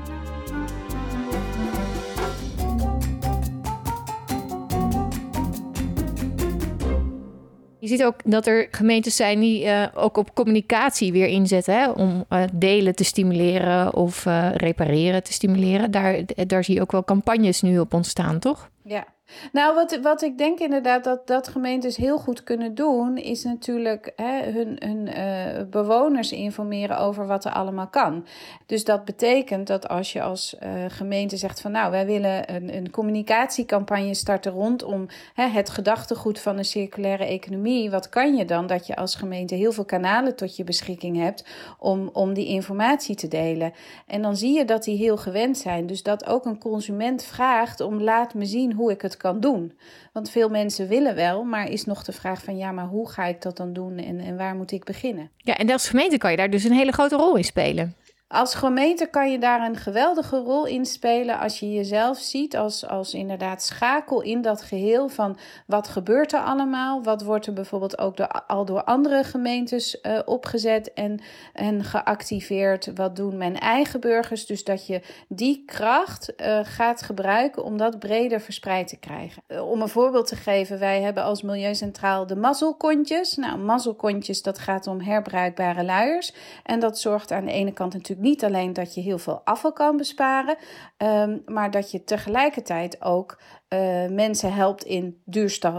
Je 7.79 7.91
ziet 7.91 8.03
ook 8.03 8.15
dat 8.23 8.47
er 8.47 8.67
gemeentes 8.71 9.15
zijn 9.15 9.39
die 9.39 9.65
uh, 9.65 9.87
ook 9.93 10.17
op 10.17 10.33
communicatie 10.33 11.11
weer 11.11 11.27
inzetten 11.27 11.73
hè, 11.73 11.89
om 11.89 12.25
uh, 12.29 12.43
delen 12.53 12.95
te 12.95 13.03
stimuleren 13.03 13.93
of 13.93 14.25
uh, 14.25 14.49
repareren 14.55 15.23
te 15.23 15.33
stimuleren. 15.33 15.91
Daar, 15.91 16.19
daar 16.47 16.63
zie 16.63 16.75
je 16.75 16.81
ook 16.81 16.91
wel 16.91 17.03
campagnes 17.03 17.61
nu 17.61 17.79
op 17.79 17.93
ontstaan, 17.93 18.39
toch? 18.39 18.69
Ja, 18.83 19.05
nou, 19.51 19.75
wat, 19.75 19.99
wat 20.01 20.21
ik 20.21 20.37
denk 20.37 20.59
inderdaad 20.59 21.03
dat, 21.03 21.27
dat 21.27 21.47
gemeentes 21.47 21.97
heel 21.97 22.17
goed 22.17 22.43
kunnen 22.43 22.75
doen, 22.75 23.17
is 23.17 23.43
natuurlijk 23.43 24.13
hè, 24.15 24.51
hun, 24.51 24.75
hun 24.79 25.07
uh, 25.07 25.69
bewoners 25.69 26.31
informeren 26.31 26.97
over 26.97 27.27
wat 27.27 27.45
er 27.45 27.51
allemaal 27.51 27.87
kan. 27.87 28.25
Dus 28.65 28.83
dat 28.83 29.05
betekent 29.05 29.67
dat 29.67 29.87
als 29.87 30.13
je 30.13 30.21
als 30.21 30.55
uh, 30.63 30.69
gemeente 30.87 31.37
zegt 31.37 31.61
van 31.61 31.71
nou, 31.71 31.91
wij 31.91 32.05
willen 32.05 32.55
een, 32.55 32.75
een 32.75 32.91
communicatiecampagne 32.91 34.13
starten 34.13 34.51
rondom 34.51 35.07
hè, 35.33 35.47
het 35.47 35.69
gedachtegoed 35.69 36.39
van 36.39 36.57
een 36.57 36.65
circulaire 36.65 37.25
economie, 37.25 37.89
wat 37.89 38.09
kan 38.09 38.35
je 38.35 38.45
dan? 38.45 38.67
Dat 38.67 38.87
je 38.87 38.95
als 38.95 39.15
gemeente 39.15 39.55
heel 39.55 39.71
veel 39.71 39.85
kanalen 39.85 40.35
tot 40.35 40.55
je 40.55 40.63
beschikking 40.63 41.17
hebt 41.17 41.45
om, 41.79 42.09
om 42.13 42.33
die 42.33 42.47
informatie 42.47 43.15
te 43.15 43.27
delen. 43.27 43.73
En 44.07 44.21
dan 44.21 44.35
zie 44.35 44.53
je 44.53 44.65
dat 44.65 44.83
die 44.83 44.97
heel 44.97 45.17
gewend 45.17 45.57
zijn. 45.57 45.87
Dus 45.87 46.03
dat 46.03 46.25
ook 46.25 46.45
een 46.45 46.59
consument 46.59 47.23
vraagt 47.23 47.81
om 47.81 48.01
laat 48.01 48.33
me 48.33 48.45
zien 48.45 48.73
hoe 48.73 48.91
ik 48.91 49.01
het 49.01 49.14
kan 49.17 49.39
doen. 49.39 49.77
Want 50.13 50.29
veel 50.29 50.49
mensen 50.49 50.87
willen 50.87 51.15
wel, 51.15 51.43
maar 51.43 51.69
is 51.69 51.85
nog 51.85 52.03
de 52.03 52.11
vraag 52.11 52.43
van 52.43 52.57
ja, 52.57 52.71
maar 52.71 52.85
hoe 52.85 53.09
ga 53.09 53.25
ik 53.25 53.41
dat 53.41 53.57
dan 53.57 53.73
doen 53.73 53.97
en, 53.97 54.19
en 54.19 54.37
waar 54.37 54.55
moet 54.55 54.71
ik 54.71 54.83
beginnen? 54.83 55.29
Ja, 55.37 55.57
en 55.57 55.69
als 55.69 55.89
gemeente 55.89 56.17
kan 56.17 56.31
je 56.31 56.37
daar 56.37 56.49
dus 56.49 56.63
een 56.63 56.71
hele 56.71 56.91
grote 56.91 57.15
rol 57.15 57.35
in 57.35 57.43
spelen. 57.43 57.95
Als 58.27 58.55
gemeente 58.55 59.05
kan 59.05 59.31
je 59.31 59.39
daar 59.39 59.61
een 59.61 59.75
geweldige 59.75 60.37
rol 60.37 60.65
in 60.65 60.85
spelen 60.85 61.39
als 61.39 61.59
je 61.59 61.73
jezelf 61.73 62.17
ziet 62.17 62.57
als, 62.57 62.87
als 62.87 63.13
inderdaad 63.13 63.63
schakel 63.63 64.21
in 64.21 64.41
dat 64.41 64.61
geheel 64.61 65.09
van 65.09 65.37
wat 65.67 65.87
gebeurt 65.87 66.33
er 66.33 66.39
allemaal, 66.39 67.03
wat 67.03 67.23
wordt 67.23 67.45
er 67.45 67.53
bijvoorbeeld 67.53 67.97
ook 67.97 68.19
al 68.47 68.65
door 68.65 68.83
andere 68.83 69.23
gemeentes 69.23 69.99
uh, 70.01 70.19
opgezet 70.25 70.93
en, 70.93 71.19
en 71.53 71.83
geactiveerd, 71.83 72.91
wat 72.95 73.15
doen 73.15 73.37
mijn 73.37 73.59
eigen 73.59 73.99
burgers, 73.99 74.45
dus 74.45 74.63
dat 74.63 74.87
je 74.87 75.01
die 75.27 75.63
kracht 75.65 76.33
uh, 76.37 76.59
gaat 76.63 77.01
gebruiken 77.01 77.63
om 77.63 77.77
dat 77.77 77.99
breder 77.99 78.41
verspreid 78.41 78.87
te 78.87 78.97
krijgen. 78.97 79.43
Uh, 79.47 79.69
om 79.69 79.81
een 79.81 79.87
voorbeeld 79.87 80.27
te 80.27 80.35
geven, 80.35 80.79
wij 80.79 81.01
hebben 81.01 81.23
als 81.23 81.41
Milieucentraal 81.41 82.27
de 82.27 82.35
mazzelkontjes. 82.35 83.35
Nou, 83.35 83.57
mazzelkontjes, 83.57 84.41
dat 84.41 84.59
gaat 84.59 84.87
om 84.87 85.01
herbruikbare 85.01 85.83
luiers 85.83 86.33
en 86.63 86.79
dat 86.79 86.99
zorgt 86.99 87.31
aan 87.31 87.45
de 87.45 87.51
ene 87.51 87.73
kant 87.73 87.93
natuurlijk 87.93 88.13
niet 88.17 88.43
alleen 88.43 88.73
dat 88.73 88.93
je 88.93 89.01
heel 89.01 89.17
veel 89.17 89.41
afval 89.43 89.73
kan 89.73 89.97
besparen, 89.97 90.57
um, 90.97 91.41
maar 91.45 91.71
dat 91.71 91.91
je 91.91 92.03
tegelijkertijd 92.03 93.01
ook 93.01 93.41
uh, 93.75 94.15
mensen 94.15 94.53
helpt 94.53 94.83
in 94.83 95.21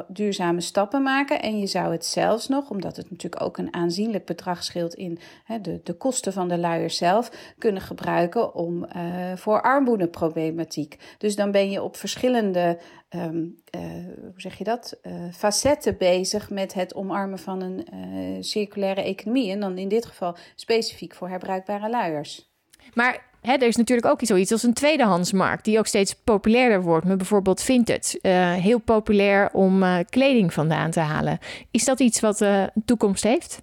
duurzame 0.08 0.60
stappen 0.60 1.02
maken. 1.02 1.42
En 1.42 1.58
je 1.58 1.66
zou 1.66 1.92
het 1.92 2.04
zelfs 2.04 2.48
nog, 2.48 2.70
omdat 2.70 2.96
het 2.96 3.10
natuurlijk 3.10 3.42
ook 3.42 3.58
een 3.58 3.74
aanzienlijk 3.74 4.24
bedrag 4.24 4.64
scheelt 4.64 4.94
in 4.94 5.18
hè, 5.44 5.60
de, 5.60 5.80
de 5.82 5.92
kosten 5.92 6.32
van 6.32 6.48
de 6.48 6.58
luier 6.58 6.90
zelf, 6.90 7.54
kunnen 7.58 7.82
gebruiken 7.82 8.54
om 8.54 8.84
uh, 8.96 9.36
voor 9.36 9.62
armoedeproblematiek. 9.62 10.98
Dus 11.18 11.36
dan 11.36 11.50
ben 11.50 11.70
je 11.70 11.82
op 11.82 11.96
verschillende, 11.96 12.78
um, 13.10 13.62
uh, 13.76 13.82
hoe 14.20 14.40
zeg 14.40 14.58
je 14.58 14.64
dat, 14.64 15.00
facetten 15.32 15.96
bezig 15.98 16.50
met 16.50 16.74
het 16.74 16.94
omarmen 16.94 17.38
van 17.38 17.62
een 17.62 18.44
circulaire 18.44 19.02
economie. 19.02 19.50
En 19.50 19.60
dan 19.60 19.78
in 19.78 19.88
dit 19.88 20.06
geval 20.06 20.36
specifiek 20.54 21.14
voor 21.14 21.28
herbruikbare 21.28 21.90
luiers. 21.90 22.54
Maar 22.94 23.24
Hè, 23.46 23.52
er 23.52 23.66
is 23.66 23.76
natuurlijk 23.76 24.06
ook 24.06 24.20
zoiets 24.22 24.52
als 24.52 24.62
een 24.62 24.74
tweedehandsmarkt, 24.74 25.64
die 25.64 25.78
ook 25.78 25.86
steeds 25.86 26.14
populairder 26.14 26.82
wordt, 26.82 27.06
met 27.06 27.16
bijvoorbeeld 27.16 27.62
vintage. 27.62 28.18
Uh, 28.22 28.52
heel 28.52 28.78
populair 28.78 29.50
om 29.52 29.82
uh, 29.82 29.98
kleding 30.10 30.52
vandaan 30.52 30.90
te 30.90 31.00
halen. 31.00 31.38
Is 31.70 31.84
dat 31.84 32.00
iets 32.00 32.20
wat 32.20 32.40
uh, 32.40 32.64
toekomst 32.84 33.22
heeft? 33.22 33.62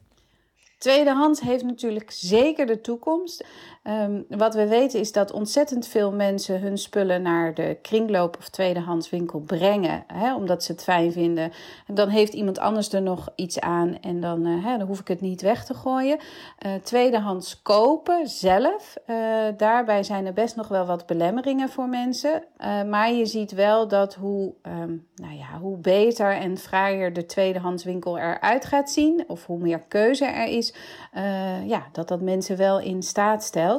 Tweedehands 0.77 1.41
heeft 1.41 1.63
natuurlijk 1.63 2.11
zeker 2.11 2.65
de 2.65 2.81
toekomst. 2.81 3.45
Um, 3.87 4.25
wat 4.29 4.55
we 4.55 4.67
weten 4.67 4.99
is 4.99 5.11
dat 5.11 5.31
ontzettend 5.31 5.87
veel 5.87 6.11
mensen 6.11 6.61
hun 6.61 6.77
spullen 6.77 7.21
naar 7.21 7.53
de 7.53 7.77
kringloop 7.81 8.37
of 8.37 8.49
tweedehandswinkel 8.49 9.39
brengen, 9.39 10.03
hè, 10.07 10.35
omdat 10.35 10.63
ze 10.63 10.71
het 10.71 10.83
fijn 10.83 11.11
vinden. 11.11 11.51
Dan 11.87 12.09
heeft 12.09 12.33
iemand 12.33 12.59
anders 12.59 12.93
er 12.93 13.01
nog 13.01 13.29
iets 13.35 13.59
aan 13.59 13.99
en 13.99 14.19
dan, 14.19 14.47
uh, 14.47 14.65
hè, 14.65 14.77
dan 14.77 14.87
hoef 14.87 14.99
ik 14.99 15.07
het 15.07 15.21
niet 15.21 15.41
weg 15.41 15.65
te 15.65 15.73
gooien. 15.73 16.17
Uh, 16.65 16.73
tweedehands 16.83 17.61
kopen 17.61 18.27
zelf, 18.27 18.95
uh, 19.07 19.15
daarbij 19.57 20.03
zijn 20.03 20.25
er 20.25 20.33
best 20.33 20.55
nog 20.55 20.67
wel 20.67 20.85
wat 20.85 21.05
belemmeringen 21.05 21.69
voor 21.69 21.89
mensen. 21.89 22.43
maar 22.89 23.11
je 23.11 23.25
ziet 23.25 23.51
wel 23.51 23.87
dat 23.87 24.13
hoe, 24.13 24.53
um, 24.61 25.07
nou 25.15 25.35
ja, 25.35 25.59
hoe 25.61 25.77
beter 25.77 26.31
en 26.31 26.57
fraaier 26.57 27.13
de 27.13 27.25
tweedehandswinkel 27.25 28.17
eruit 28.17 28.65
gaat 28.65 28.89
zien, 28.89 29.23
of 29.27 29.45
hoe 29.45 29.59
meer 29.59 29.79
keuze 29.79 30.25
er 30.25 30.47
is, 30.47 30.73
ja, 31.65 31.83
dat 31.91 32.07
dat 32.07 32.21
mensen 32.21 32.57
wel 32.57 32.79
in 32.79 33.03
staat 33.03 33.43
stelt 33.43 33.72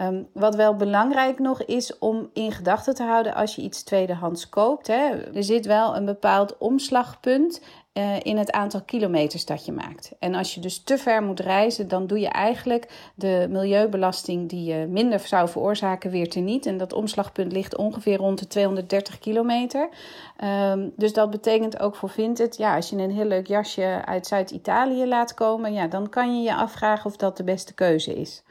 Um, 0.00 0.28
wat 0.32 0.54
wel 0.54 0.76
belangrijk 0.76 1.38
nog 1.38 1.62
is 1.62 1.98
om 1.98 2.30
in 2.32 2.52
gedachten 2.52 2.94
te 2.94 3.02
houden 3.02 3.34
als 3.34 3.54
je 3.54 3.62
iets 3.62 3.82
tweedehands 3.82 4.48
koopt. 4.48 4.86
Hè. 4.86 5.10
Er 5.34 5.44
zit 5.44 5.66
wel 5.66 5.96
een 5.96 6.04
bepaald 6.04 6.58
omslagpunt 6.58 7.60
uh, 7.94 8.20
in 8.22 8.36
het 8.36 8.52
aantal 8.52 8.82
kilometers 8.82 9.44
dat 9.44 9.64
je 9.64 9.72
maakt. 9.72 10.12
En 10.18 10.34
als 10.34 10.54
je 10.54 10.60
dus 10.60 10.82
te 10.82 10.98
ver 10.98 11.22
moet 11.22 11.40
reizen, 11.40 11.88
dan 11.88 12.06
doe 12.06 12.20
je 12.20 12.28
eigenlijk 12.28 13.10
de 13.14 13.46
milieubelasting 13.50 14.48
die 14.48 14.64
je 14.64 14.86
minder 14.86 15.20
zou 15.20 15.48
veroorzaken 15.48 16.10
weer 16.10 16.30
teniet. 16.30 16.66
En 16.66 16.78
dat 16.78 16.92
omslagpunt 16.92 17.52
ligt 17.52 17.76
ongeveer 17.76 18.16
rond 18.16 18.38
de 18.38 18.46
230 18.46 19.18
kilometer. 19.18 19.88
Um, 20.44 20.92
dus 20.96 21.12
dat 21.12 21.30
betekent 21.30 21.80
ook 21.80 21.96
voor 21.96 22.10
Vinted, 22.10 22.56
ja, 22.56 22.76
als 22.76 22.90
je 22.90 22.96
een 22.96 23.10
heel 23.10 23.24
leuk 23.24 23.46
jasje 23.46 24.02
uit 24.04 24.26
Zuid-Italië 24.26 25.06
laat 25.06 25.34
komen, 25.34 25.72
ja, 25.72 25.86
dan 25.86 26.08
kan 26.08 26.36
je 26.36 26.42
je 26.42 26.54
afvragen 26.54 27.06
of 27.06 27.16
dat 27.16 27.36
de 27.36 27.44
beste 27.44 27.74
keuze 27.74 28.14
is. 28.14 28.42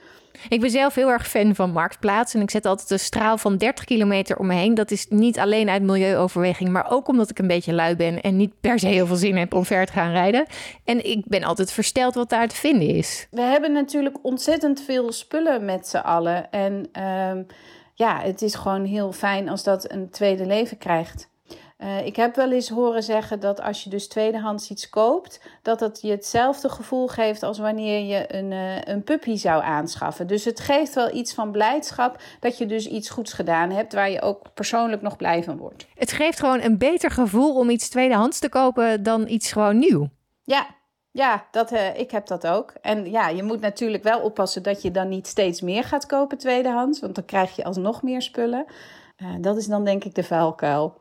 Ik 0.50 0.62
ben 0.62 0.70
zelf 0.70 0.96
heel 0.96 1.10
erg 1.10 1.28
fan 1.28 1.56
van 1.56 1.72
Marktplaats. 1.72 2.34
En 2.34 2.42
ik 2.42 2.50
zet 2.50 2.66
altijd 2.66 2.92
een 2.92 3.00
straal 3.00 3.38
van 3.38 3.58
30 3.58 3.86
kilometer 3.86 4.38
om 4.38 4.48
me 4.48 4.54
heen. 4.54 4.74
Dat 4.74 4.92
is 4.92 5.08
niet 5.10 5.40
alleen 5.40 5.70
uit 5.70 5.82
milieuoverweging, 5.82 6.70
maar 6.70 6.92
ook 6.92 7.08
omdat 7.08 7.30
ik 7.30 7.40
een 7.40 7.48
beetje 7.48 7.74
lui 7.74 7.96
ben 7.96 8.22
en 8.22 8.38
niet 8.38 8.54
per 8.62 8.80
se 8.80 8.88
heel 8.88 9.08
veel 9.08 9.16
zin 9.16 9.38
heb 9.38 9.54
om 9.54 9.66
ver 9.66 9.86
te 9.86 9.92
gaan 9.92 10.12
rijden. 10.12 10.46
En 10.84 11.06
ik 11.10 11.26
ben 11.28 11.44
altijd 11.44 11.72
versteld 11.72 12.16
wat 12.16 12.30
daar 12.30 12.48
te 12.48 12.56
vinden 12.56 12.88
is. 12.88 13.28
We 13.32 13.42
hebben 13.42 13.72
natuurlijk 13.72 14.18
ontzettend 14.22 14.82
veel 14.82 15.12
spullen 15.12 15.66
met 15.66 15.88
z'n 15.88 15.98
allen. 15.98 16.52
En 16.52 17.04
um, 17.04 17.46
ja, 17.96 18.20
het 18.22 18.42
is 18.42 18.56
gewoon 18.56 18.86
heel 18.86 19.12
fijn 19.12 19.50
als 19.50 19.64
dat 19.64 19.92
een 19.92 20.10
tweede 20.10 20.46
leven 20.46 20.78
krijgt. 20.78 21.30
Uh, 21.84 22.06
ik 22.06 22.16
heb 22.16 22.36
wel 22.36 22.52
eens 22.52 22.70
horen 22.70 23.04
zeggen 23.04 23.40
dat 23.40 23.62
als 23.62 23.84
je 23.84 23.90
dus 23.90 24.08
tweedehands 24.08 24.70
iets 24.70 24.90
koopt, 24.90 25.42
dat 25.62 25.80
het 25.80 26.02
je 26.02 26.12
hetzelfde 26.12 26.70
gevoel 26.70 27.08
geeft 27.08 27.44
als 27.44 27.58
wanneer 27.58 28.06
je 28.06 28.36
een, 28.36 28.52
uh, 28.52 28.82
een 28.82 29.04
puppy 29.04 29.36
zou 29.36 29.64
aanschaffen. 29.64 30.28
Dus 30.28 30.46
het 30.46 30.60
geeft 30.60 30.94
wel 30.94 31.14
iets 31.16 31.34
van 31.34 31.52
blijdschap 31.52 32.22
dat 32.40 32.58
je 32.58 32.66
dus 32.66 32.88
iets 32.88 33.10
goeds 33.10 33.34
gedaan 33.34 33.70
hebt 33.70 33.94
waar 33.94 34.10
je 34.10 34.22
ook 34.22 34.54
persoonlijk 34.54 35.02
nog 35.02 35.16
blij 35.16 35.44
van 35.44 35.58
wordt. 35.58 35.88
Het 35.96 36.12
geeft 36.12 36.40
gewoon 36.40 36.62
een 36.62 36.78
beter 36.78 37.12
gevoel 37.12 37.56
om 37.56 37.70
iets 37.70 37.90
tweedehands 37.90 38.40
te 38.40 38.50
kopen 38.50 39.04
dan 39.04 39.28
iets 39.28 39.52
gewoon 39.52 39.80
nieuw. 39.80 40.10
Ja, 40.44 40.68
ja, 41.12 41.46
dat, 41.52 41.72
uh, 41.72 42.00
ik 42.00 42.12
heb 42.12 42.28
dat 42.28 42.48
ook. 42.48 42.74
En 42.82 43.12
ja, 43.12 43.30
je 43.30 43.44
moet 43.44 43.62
natuurlijk 43.62 44.04
wel 44.04 44.20
oppassen 44.20 44.64
dat 44.64 44.82
je 44.82 44.92
dan 44.92 45.10
niet 45.10 45.28
steeds 45.28 45.62
meer 45.62 45.84
gaat 45.84 46.06
kopen 46.06 46.38
tweedehands, 46.38 47.00
want 47.00 47.16
dan 47.16 47.26
krijg 47.26 47.56
je 47.56 47.64
alsnog 47.64 48.02
meer 48.04 48.22
spullen. 48.22 48.66
dat 49.40 49.58
is 49.58 49.66
dan 49.66 49.86
denk 49.86 50.04
ik 50.04 50.16
de 50.16 50.24
vuilkuil. 50.24 51.01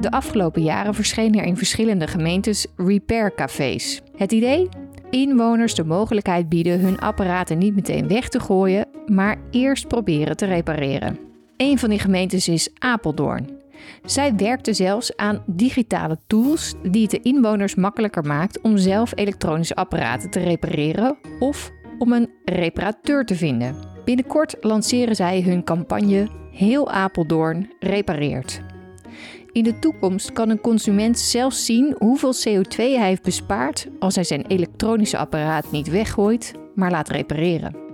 De 0.00 0.10
afgelopen 0.10 0.62
jaren 0.62 0.94
verschenen 0.94 1.40
er 1.40 1.46
in 1.46 1.56
verschillende 1.56 2.06
gemeentes 2.06 2.66
repaircafés. 2.76 4.00
Het 4.16 4.32
idee? 4.32 4.68
Inwoners 5.10 5.74
de 5.74 5.84
mogelijkheid 5.84 6.48
bieden 6.48 6.80
hun 6.80 6.98
apparaten 6.98 7.58
niet 7.58 7.74
meteen 7.74 8.08
weg 8.08 8.28
te 8.28 8.40
gooien, 8.40 8.86
maar 9.06 9.36
eerst 9.50 9.88
proberen 9.88 10.36
te 10.36 10.46
repareren. 10.46 11.18
Een 11.56 11.78
van 11.78 11.88
die 11.90 11.98
gemeentes 11.98 12.48
is 12.48 12.70
Apeldoorn. 12.78 13.48
Zij 14.04 14.34
werkte 14.36 14.72
zelfs 14.72 15.16
aan 15.16 15.42
digitale 15.46 16.18
tools 16.26 16.74
die 16.82 17.02
het 17.02 17.10
de 17.10 17.20
inwoners 17.20 17.74
makkelijker 17.74 18.24
maakt 18.24 18.60
om 18.60 18.76
zelf 18.76 19.12
elektronische 19.14 19.74
apparaten 19.74 20.30
te 20.30 20.40
repareren 20.40 21.18
of 21.38 21.70
om 21.98 22.12
een 22.12 22.30
reparateur 22.44 23.24
te 23.24 23.34
vinden. 23.34 23.74
Binnenkort 24.04 24.56
lanceren 24.60 25.16
zij 25.16 25.42
hun 25.42 25.64
campagne 25.64 26.28
Heel 26.52 26.90
Apeldoorn 26.90 27.70
repareert. 27.80 28.60
In 29.52 29.62
de 29.62 29.78
toekomst 29.78 30.32
kan 30.32 30.48
een 30.48 30.60
consument 30.60 31.18
zelf 31.18 31.52
zien 31.52 31.94
hoeveel 31.98 32.34
CO2 32.34 32.76
hij 32.76 33.06
heeft 33.06 33.22
bespaard 33.22 33.86
als 33.98 34.14
hij 34.14 34.24
zijn 34.24 34.46
elektronische 34.46 35.18
apparaat 35.18 35.70
niet 35.70 35.88
weggooit, 35.88 36.52
maar 36.74 36.90
laat 36.90 37.08
repareren. 37.08 37.88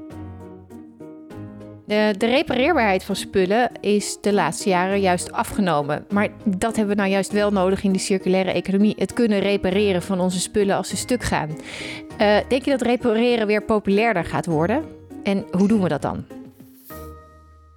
De, 1.87 2.15
repareerbaarheid 2.19 3.05
van 3.05 3.17
spullen 3.17 3.71
is 3.81 4.19
de 4.21 4.33
laatste 4.33 4.69
jaren 4.69 5.01
juist 5.01 5.33
afgenomen. 5.33 6.05
Maar 6.11 6.29
dat 6.45 6.77
hebben 6.77 6.95
we 6.95 7.01
nou 7.01 7.13
juist 7.13 7.33
wel 7.33 7.51
nodig 7.51 7.83
in 7.83 7.93
de 7.93 7.99
circulaire 7.99 8.51
economie. 8.51 8.95
Het 8.99 9.13
kunnen 9.13 9.39
repareren 9.39 10.03
van 10.03 10.21
onze 10.21 10.41
spullen 10.41 10.77
als 10.77 10.89
ze 10.89 10.97
stuk 10.97 11.23
gaan. 11.23 11.49
Uh, 11.49 12.37
denk 12.49 12.65
je 12.65 12.71
dat 12.71 12.83
repareren 12.83 13.47
weer 13.47 13.63
populairder 13.63 14.25
gaat 14.25 14.47
worden? 14.47 14.85
En 15.23 15.45
hoe 15.51 15.69
doen 15.69 15.83
we 15.83 15.89
dat 15.89 16.03
dan? 16.03 16.36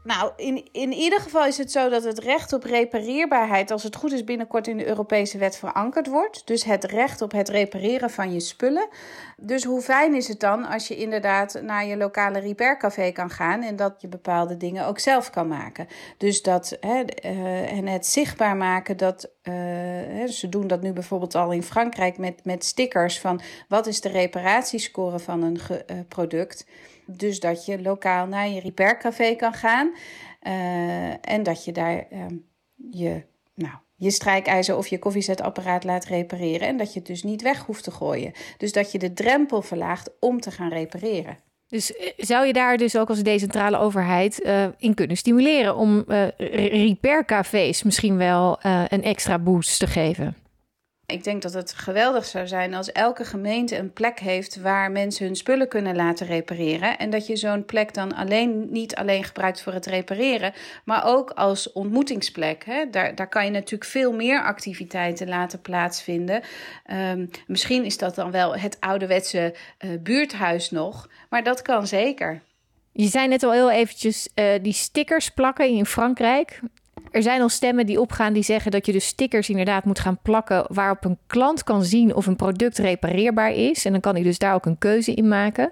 Nou, 0.04 0.32
in, 0.36 0.68
in 0.72 0.92
ieder 0.92 1.20
geval 1.20 1.46
is 1.46 1.58
het 1.58 1.72
zo 1.72 1.90
dat 1.90 2.04
het 2.04 2.20
recht 2.20 2.54
op 2.54 2.64
repareerbaarheid, 2.64 3.72
als 3.72 3.84
het 3.84 3.96
goed 3.96 4.12
is, 4.12 4.24
binnenkort 4.24 4.68
in 4.68 4.78
de 4.78 4.88
Europese 4.88 5.38
wet 5.38 5.58
verankerd 5.58 6.08
wordt. 6.08 6.48
Dus 6.48 6.64
het 6.64 6.84
recht 6.84 7.22
op 7.22 7.32
het 7.32 7.50
repareren 7.50 8.10
van 8.10 8.34
je 8.34 8.40
spullen. 8.40 8.88
Dus 9.38 9.64
hoe 9.64 9.82
fijn 9.82 10.16
is 10.16 10.28
het 10.28 10.40
dan 10.40 10.66
als 10.66 10.88
je 10.88 10.96
inderdaad 10.96 11.62
naar 11.62 11.86
je 11.86 11.98
lokale 11.98 12.40
repaircafé 12.40 13.12
kan 13.12 13.30
gaan 13.30 13.62
en 13.62 13.76
dat 13.76 14.02
je 14.02 14.08
bepaalde 14.08 14.58
dingen 14.58 14.86
ook 14.86 15.00
zelf 15.00 15.30
kan 15.30 15.48
maken. 15.48 15.88
Dus 16.18 16.42
dat 16.42 16.78
hè, 16.80 17.04
uh, 17.26 17.72
en 17.72 17.88
het 17.88 18.06
zichtbaar 18.06 18.58
maken 18.58 18.98
dat. 18.98 19.30
Uh, 19.44 19.54
ze 20.28 20.50
doen 20.50 20.68
dat 20.68 20.82
nu 20.82 20.94
bijvoorbeeld 20.94 21.36
al 21.36 21.52
in 21.52 21.64
Frankrijk 21.64 22.18
met, 22.18 22.46
met 22.46 22.66
stickers 22.66 23.20
van 23.20 23.42
wat 23.68 23.88
is 23.88 24.02
de 24.02 24.10
reparatiescore 24.10 25.20
van 25.20 25.44
een 25.44 25.60
ge, 25.60 25.86
uh, 25.92 26.00
product. 26.08 26.66
Dus 27.18 27.40
dat 27.40 27.66
je 27.66 27.82
lokaal 27.82 28.28
naar 28.28 28.50
je 28.50 28.60
repaircafé 28.60 29.36
kan 29.36 29.54
gaan. 29.54 29.92
Uh, 30.44 31.34
en 31.34 31.44
dat 31.44 31.66
je 31.66 31.72
daar 31.72 32.06
uh, 32.14 32.26
je, 32.92 33.22
nou, 33.56 33.74
je 33.96 34.12
strijkijzer 34.12 34.78
of 34.78 34.88
je 34.88 35.00
koffiezetapparaat 35.00 35.84
laat 35.84 36.06
repareren. 36.06 36.68
En 36.68 36.78
dat 36.78 36.94
je 36.94 37.00
het 37.00 37.08
dus 37.08 37.24
niet 37.24 37.42
weg 37.42 37.66
hoeft 37.66 37.84
te 37.84 37.92
gooien. 37.92 38.32
Dus 38.58 38.72
dat 38.72 38.92
je 38.92 39.00
de 39.00 39.14
drempel 39.14 39.62
verlaagt 39.62 40.10
om 40.20 40.40
te 40.40 40.52
gaan 40.52 40.70
repareren. 40.70 41.38
Dus 41.68 41.94
zou 42.18 42.46
je 42.46 42.54
daar 42.54 42.78
dus 42.78 42.98
ook 42.98 43.10
als 43.10 43.24
decentrale 43.24 43.78
overheid 43.78 44.46
uh, 44.46 44.68
in 44.78 44.94
kunnen 44.94 45.18
stimuleren 45.18 45.76
om 45.76 46.04
repaircafés 46.38 47.84
misschien 47.84 48.18
wel 48.18 48.60
een 48.88 49.04
extra 49.04 49.40
boost 49.40 49.80
te 49.80 49.88
geven? 49.88 50.36
Ik 51.10 51.24
denk 51.24 51.42
dat 51.42 51.54
het 51.54 51.74
geweldig 51.74 52.26
zou 52.26 52.48
zijn 52.48 52.74
als 52.74 52.92
elke 52.92 53.26
gemeente 53.26 53.78
een 53.78 53.94
plek 53.94 54.20
heeft 54.20 54.62
waar 54.62 54.92
mensen 54.92 55.26
hun 55.26 55.36
spullen 55.36 55.68
kunnen 55.68 55.96
laten 55.96 56.28
repareren. 56.28 56.98
En 56.98 57.10
dat 57.10 57.28
je 57.28 57.36
zo'n 57.36 57.66
plek 57.66 57.94
dan 57.94 58.16
alleen, 58.16 58.68
niet 58.72 58.96
alleen 58.96 59.24
gebruikt 59.24 59.62
voor 59.62 59.74
het 59.74 59.86
repareren, 59.86 60.54
maar 60.86 61.06
ook 61.06 61.30
als 61.30 61.72
ontmoetingsplek. 61.72 62.66
Hè? 62.66 62.90
Daar, 62.90 63.16
daar 63.16 63.30
kan 63.30 63.46
je 63.46 63.52
natuurlijk 63.52 63.90
veel 63.90 64.14
meer 64.14 64.44
activiteiten 64.44 65.28
laten 65.28 65.62
plaatsvinden. 65.62 66.42
Um, 67.12 67.30
misschien 67.48 67.86
is 67.86 67.98
dat 67.98 68.16
dan 68.16 68.32
wel 68.32 68.56
het 68.56 68.78
ouderwetse 68.80 69.56
uh, 69.80 69.92
buurthuis 70.00 70.72
nog, 70.72 71.10
maar 71.30 71.44
dat 71.44 71.62
kan 71.62 71.88
zeker. 71.88 72.42
Je 72.92 73.08
zei 73.08 73.28
net 73.28 73.44
al 73.44 73.52
heel 73.52 73.72
eventjes 73.72 74.30
uh, 74.36 74.46
die 74.62 74.74
stickers 74.74 75.30
plakken 75.30 75.68
in 75.68 75.86
Frankrijk. 75.86 76.60
Er 77.12 77.22
zijn 77.22 77.42
al 77.42 77.50
stemmen 77.50 77.86
die 77.86 78.02
opgaan 78.02 78.34
die 78.34 78.44
zeggen 78.44 78.72
dat 78.72 78.86
je 78.86 78.92
de 78.92 79.00
stickers 79.00 79.50
inderdaad 79.50 79.86
moet 79.86 80.00
gaan 80.00 80.20
plakken 80.22 80.66
waarop 80.68 81.06
een 81.06 81.18
klant 81.28 81.64
kan 81.64 81.84
zien 81.84 82.16
of 82.16 82.26
een 82.26 82.36
product 82.36 82.78
repareerbaar 82.78 83.52
is. 83.52 83.86
En 83.86 83.92
dan 83.92 84.02
kan 84.02 84.14
hij 84.14 84.24
dus 84.24 84.38
daar 84.38 84.54
ook 84.54 84.66
een 84.66 84.78
keuze 84.78 85.14
in 85.14 85.28
maken. 85.28 85.72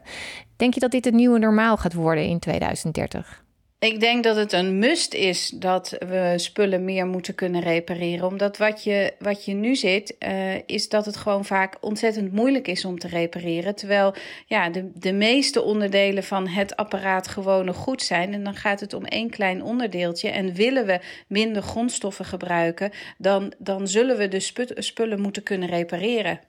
Denk 0.55 0.73
je 0.73 0.79
dat 0.79 0.91
dit 0.91 1.05
het 1.05 1.13
nieuwe 1.13 1.39
normaal 1.39 1.77
gaat 1.77 1.93
worden 1.93 2.23
in 2.23 2.39
2030? 2.39 3.45
Ik 3.79 3.99
denk 3.99 4.23
dat 4.23 4.35
het 4.35 4.51
een 4.51 4.79
must 4.79 5.13
is 5.13 5.49
dat 5.49 5.95
we 5.99 6.33
spullen 6.35 6.85
meer 6.85 7.05
moeten 7.05 7.35
kunnen 7.35 7.61
repareren. 7.61 8.27
Omdat 8.27 8.57
wat 8.57 8.83
je, 8.83 9.13
wat 9.19 9.45
je 9.45 9.53
nu 9.53 9.75
ziet, 9.75 10.15
uh, 10.19 10.55
is 10.65 10.89
dat 10.89 11.05
het 11.05 11.17
gewoon 11.17 11.45
vaak 11.45 11.77
ontzettend 11.81 12.31
moeilijk 12.31 12.67
is 12.67 12.85
om 12.85 12.99
te 12.99 13.07
repareren. 13.07 13.75
Terwijl 13.75 14.13
ja, 14.45 14.69
de, 14.69 14.91
de 14.93 15.13
meeste 15.13 15.61
onderdelen 15.61 16.23
van 16.23 16.47
het 16.47 16.75
apparaat 16.75 17.27
gewoon 17.27 17.73
goed 17.73 18.03
zijn. 18.03 18.33
En 18.33 18.43
dan 18.43 18.55
gaat 18.55 18.79
het 18.79 18.93
om 18.93 19.05
één 19.05 19.29
klein 19.29 19.63
onderdeeltje. 19.63 20.29
En 20.29 20.53
willen 20.53 20.85
we 20.85 20.99
minder 21.27 21.61
grondstoffen 21.61 22.25
gebruiken, 22.25 22.91
dan, 23.17 23.53
dan 23.57 23.87
zullen 23.87 24.17
we 24.17 24.27
de 24.27 24.73
spullen 24.75 25.21
moeten 25.21 25.43
kunnen 25.43 25.69
repareren. 25.69 26.39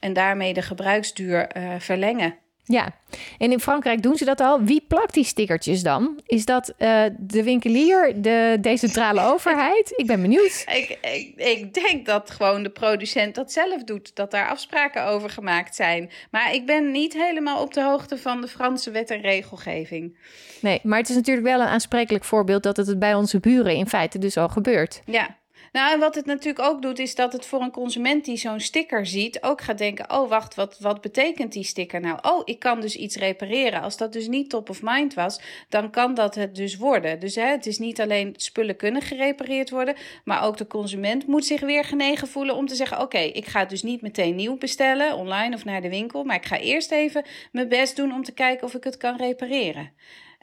En 0.00 0.12
daarmee 0.12 0.54
de 0.54 0.62
gebruiksduur 0.62 1.56
uh, 1.56 1.74
verlengen. 1.78 2.38
Ja, 2.70 2.94
en 3.38 3.52
in 3.52 3.60
Frankrijk 3.60 4.02
doen 4.02 4.16
ze 4.16 4.24
dat 4.24 4.40
al. 4.40 4.62
Wie 4.62 4.84
plakt 4.88 5.14
die 5.14 5.24
stickertjes 5.24 5.82
dan? 5.82 6.20
Is 6.26 6.44
dat 6.44 6.74
uh, 6.78 7.02
de 7.18 7.42
winkelier, 7.42 8.22
de 8.22 8.58
decentrale 8.60 9.20
overheid? 9.32 9.92
Ik 9.96 10.06
ben 10.06 10.22
benieuwd. 10.22 10.64
Ik, 10.66 10.98
ik, 11.00 11.32
ik, 11.36 11.74
denk 11.74 12.06
dat 12.06 12.30
gewoon 12.30 12.62
de 12.62 12.70
producent 12.70 13.34
dat 13.34 13.52
zelf 13.52 13.84
doet. 13.84 14.16
Dat 14.16 14.30
daar 14.30 14.48
afspraken 14.48 15.06
over 15.06 15.30
gemaakt 15.30 15.74
zijn. 15.74 16.10
Maar 16.30 16.54
ik 16.54 16.66
ben 16.66 16.90
niet 16.90 17.12
helemaal 17.12 17.62
op 17.62 17.74
de 17.74 17.82
hoogte 17.82 18.18
van 18.18 18.40
de 18.40 18.48
Franse 18.48 18.90
wet 18.90 19.10
en 19.10 19.20
regelgeving. 19.20 20.16
Nee, 20.60 20.80
maar 20.82 20.98
het 20.98 21.08
is 21.08 21.16
natuurlijk 21.16 21.46
wel 21.46 21.60
een 21.60 21.66
aansprekelijk 21.66 22.24
voorbeeld 22.24 22.62
dat 22.62 22.76
het 22.76 22.98
bij 22.98 23.14
onze 23.14 23.40
buren 23.40 23.74
in 23.74 23.88
feite 23.88 24.18
dus 24.18 24.36
al 24.36 24.48
gebeurt. 24.48 25.02
Ja, 25.04 25.36
nou, 25.72 25.92
en 25.92 26.00
wat 26.00 26.14
het 26.14 26.26
natuurlijk 26.26 26.68
ook 26.68 26.82
doet, 26.82 26.98
is 26.98 27.14
dat 27.14 27.32
het 27.32 27.46
voor 27.46 27.60
een 27.60 27.70
consument 27.70 28.24
die 28.24 28.36
zo'n 28.36 28.60
sticker 28.60 29.06
ziet, 29.06 29.42
ook 29.42 29.60
gaat 29.60 29.78
denken: 29.78 30.10
oh, 30.12 30.28
wacht, 30.28 30.54
wat, 30.54 30.78
wat 30.78 31.00
betekent 31.00 31.52
die 31.52 31.64
sticker 31.64 32.00
nou? 32.00 32.18
Oh, 32.22 32.42
ik 32.44 32.58
kan 32.58 32.80
dus 32.80 32.96
iets 32.96 33.16
repareren. 33.16 33.82
Als 33.82 33.96
dat 33.96 34.12
dus 34.12 34.28
niet 34.28 34.50
top 34.50 34.70
of 34.70 34.82
mind 34.82 35.14
was, 35.14 35.40
dan 35.68 35.90
kan 35.90 36.14
dat 36.14 36.34
het 36.34 36.54
dus 36.54 36.76
worden. 36.76 37.20
Dus 37.20 37.34
hè, 37.34 37.46
het 37.46 37.66
is 37.66 37.78
niet 37.78 38.00
alleen 38.00 38.34
spullen 38.36 38.76
kunnen 38.76 39.02
gerepareerd 39.02 39.70
worden, 39.70 39.94
maar 40.24 40.42
ook 40.42 40.56
de 40.56 40.66
consument 40.66 41.26
moet 41.26 41.46
zich 41.46 41.60
weer 41.60 41.84
genegen 41.84 42.28
voelen 42.28 42.56
om 42.56 42.66
te 42.66 42.74
zeggen: 42.74 43.00
oké, 43.00 43.18
ik 43.18 43.46
ga 43.46 43.60
het 43.60 43.70
dus 43.70 43.82
niet 43.82 44.02
meteen 44.02 44.34
nieuw 44.34 44.56
bestellen, 44.58 45.16
online 45.16 45.54
of 45.54 45.64
naar 45.64 45.80
de 45.80 45.88
winkel, 45.88 46.24
maar 46.24 46.36
ik 46.36 46.46
ga 46.46 46.58
eerst 46.58 46.90
even 46.90 47.24
mijn 47.52 47.68
best 47.68 47.96
doen 47.96 48.12
om 48.12 48.24
te 48.24 48.32
kijken 48.32 48.66
of 48.66 48.74
ik 48.74 48.84
het 48.84 48.96
kan 48.96 49.16
repareren. 49.16 49.92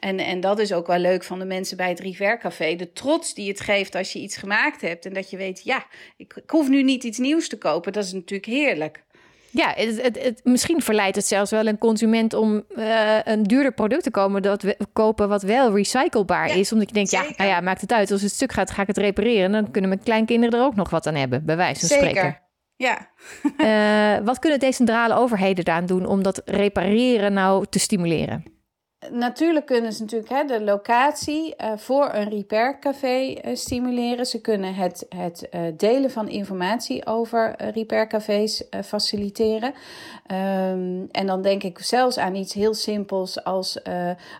En, 0.06 0.18
en 0.18 0.40
dat 0.40 0.58
is 0.58 0.72
ook 0.72 0.86
wel 0.86 0.98
leuk 0.98 1.24
van 1.24 1.38
de 1.38 1.44
mensen 1.44 1.76
bij 1.76 1.88
het 1.88 2.00
River 2.00 2.38
Café. 2.38 2.76
De 2.76 2.92
trots 2.92 3.34
die 3.34 3.48
het 3.48 3.60
geeft 3.60 3.94
als 3.94 4.12
je 4.12 4.18
iets 4.18 4.36
gemaakt 4.36 4.80
hebt. 4.80 5.06
En 5.06 5.12
dat 5.12 5.30
je 5.30 5.36
weet, 5.36 5.64
ja, 5.64 5.86
ik, 6.16 6.32
ik 6.42 6.50
hoef 6.50 6.68
nu 6.68 6.82
niet 6.82 7.04
iets 7.04 7.18
nieuws 7.18 7.48
te 7.48 7.58
kopen. 7.58 7.92
Dat 7.92 8.04
is 8.04 8.12
natuurlijk 8.12 8.48
heerlijk. 8.50 9.04
Ja, 9.50 9.72
het, 9.76 10.02
het, 10.02 10.22
het, 10.22 10.40
misschien 10.44 10.82
verleidt 10.82 11.16
het 11.16 11.26
zelfs 11.26 11.50
wel 11.50 11.66
een 11.66 11.78
consument 11.78 12.34
om 12.34 12.64
uh, 12.76 13.18
een 13.24 13.42
duurder 13.42 13.72
product 13.72 14.02
te 14.02 14.10
komen 14.10 14.42
dat 14.42 14.62
we, 14.62 14.76
kopen 14.92 15.28
wat 15.28 15.42
wel 15.42 15.76
recyclebaar 15.76 16.48
ja, 16.48 16.54
is. 16.54 16.72
Omdat 16.72 16.88
je 16.88 16.94
denkt, 16.94 17.10
zeker. 17.10 17.28
ja, 17.28 17.34
nou 17.36 17.50
ja, 17.50 17.60
maakt 17.60 17.80
het 17.80 17.92
uit. 17.92 18.10
Als 18.10 18.22
het 18.22 18.32
stuk 18.32 18.52
gaat, 18.52 18.70
ga 18.70 18.82
ik 18.82 18.88
het 18.88 18.98
repareren. 18.98 19.44
En 19.44 19.52
dan 19.52 19.70
kunnen 19.70 19.90
mijn 19.90 20.02
kleinkinderen 20.02 20.60
er 20.60 20.66
ook 20.66 20.76
nog 20.76 20.90
wat 20.90 21.06
aan 21.06 21.14
hebben, 21.14 21.44
bij 21.44 21.56
wijze 21.56 21.80
van 21.80 21.88
zeker. 21.88 22.08
spreken. 22.08 22.40
Ja. 22.76 23.10
uh, 24.18 24.24
wat 24.26 24.38
kunnen 24.38 24.58
decentrale 24.58 25.14
overheden 25.14 25.64
eraan 25.64 25.86
doen 25.86 26.06
om 26.06 26.22
dat 26.22 26.42
repareren 26.44 27.32
nou 27.32 27.66
te 27.70 27.78
stimuleren? 27.78 28.55
Natuurlijk 29.10 29.66
kunnen 29.66 29.92
ze 29.92 30.02
natuurlijk 30.02 30.30
hè, 30.30 30.44
de 30.44 30.64
locatie 30.64 31.54
uh, 31.60 31.72
voor 31.76 32.10
een 32.12 32.28
repaircafé 32.28 33.26
uh, 33.26 33.54
stimuleren. 33.54 34.26
Ze 34.26 34.40
kunnen 34.40 34.74
het, 34.74 35.06
het 35.16 35.48
uh, 35.54 35.60
delen 35.76 36.10
van 36.10 36.28
informatie 36.28 37.06
over 37.06 37.54
repaircafés 37.72 38.64
faciliteren. 38.84 39.74
Um, 40.32 41.08
en 41.10 41.26
dan 41.26 41.42
denk 41.42 41.62
ik 41.62 41.78
zelfs 41.78 42.18
aan 42.18 42.34
iets 42.34 42.54
heel 42.54 42.74
simpels 42.74 43.44
als 43.44 43.80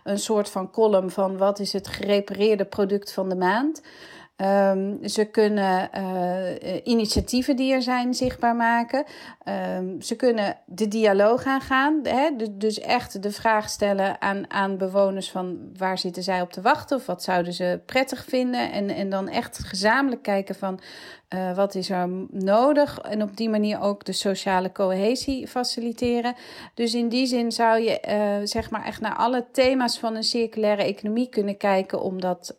een 0.03 0.19
soort 0.19 0.49
van 0.49 0.71
column 0.71 1.09
van 1.09 1.37
wat 1.37 1.59
is 1.59 1.73
het 1.73 1.87
gerepareerde 1.87 2.65
product 2.65 3.13
van 3.13 3.29
de 3.29 3.35
maand. 3.35 3.81
Um, 4.41 5.07
ze 5.07 5.25
kunnen 5.25 5.89
uh, 5.97 6.79
initiatieven 6.83 7.55
die 7.55 7.73
er 7.73 7.81
zijn 7.81 8.13
zichtbaar 8.13 8.55
maken. 8.55 9.05
Um, 9.77 10.01
ze 10.01 10.15
kunnen 10.15 10.57
de 10.65 10.87
dialoog 10.87 11.45
aangaan. 11.45 11.99
Hè? 12.03 12.29
Dus 12.51 12.79
echt 12.79 13.23
de 13.23 13.31
vraag 13.31 13.69
stellen 13.69 14.21
aan, 14.21 14.51
aan 14.51 14.77
bewoners 14.77 15.31
van 15.31 15.59
waar 15.77 15.97
zitten 15.97 16.23
zij 16.23 16.41
op 16.41 16.51
te 16.51 16.61
wachten 16.61 16.97
of 16.97 17.05
wat 17.05 17.23
zouden 17.23 17.53
ze 17.53 17.81
prettig 17.85 18.25
vinden. 18.25 18.71
En, 18.71 18.89
en 18.89 19.09
dan 19.09 19.29
echt 19.29 19.57
gezamenlijk 19.57 20.23
kijken 20.23 20.55
van 20.55 20.79
uh, 21.35 21.55
wat 21.55 21.75
is 21.75 21.89
er 21.89 22.09
nodig. 22.29 22.99
En 22.99 23.21
op 23.21 23.37
die 23.37 23.49
manier 23.49 23.81
ook 23.81 24.05
de 24.05 24.11
sociale 24.11 24.71
cohesie 24.71 25.47
faciliteren. 25.47 26.35
Dus 26.73 26.93
in 26.93 27.09
die 27.09 27.25
zin 27.25 27.51
zou 27.51 27.81
je 27.81 28.01
uh, 28.07 28.47
zeg 28.47 28.69
maar 28.69 28.85
echt 28.85 29.01
naar 29.01 29.15
alle 29.15 29.45
thema's 29.51 29.99
van 29.99 30.15
een 30.15 30.23
circulaire 30.23 30.83
economie 30.83 31.29
kunnen 31.29 31.57
kijken 31.57 32.01
om 32.01 32.21
dat 32.21 32.57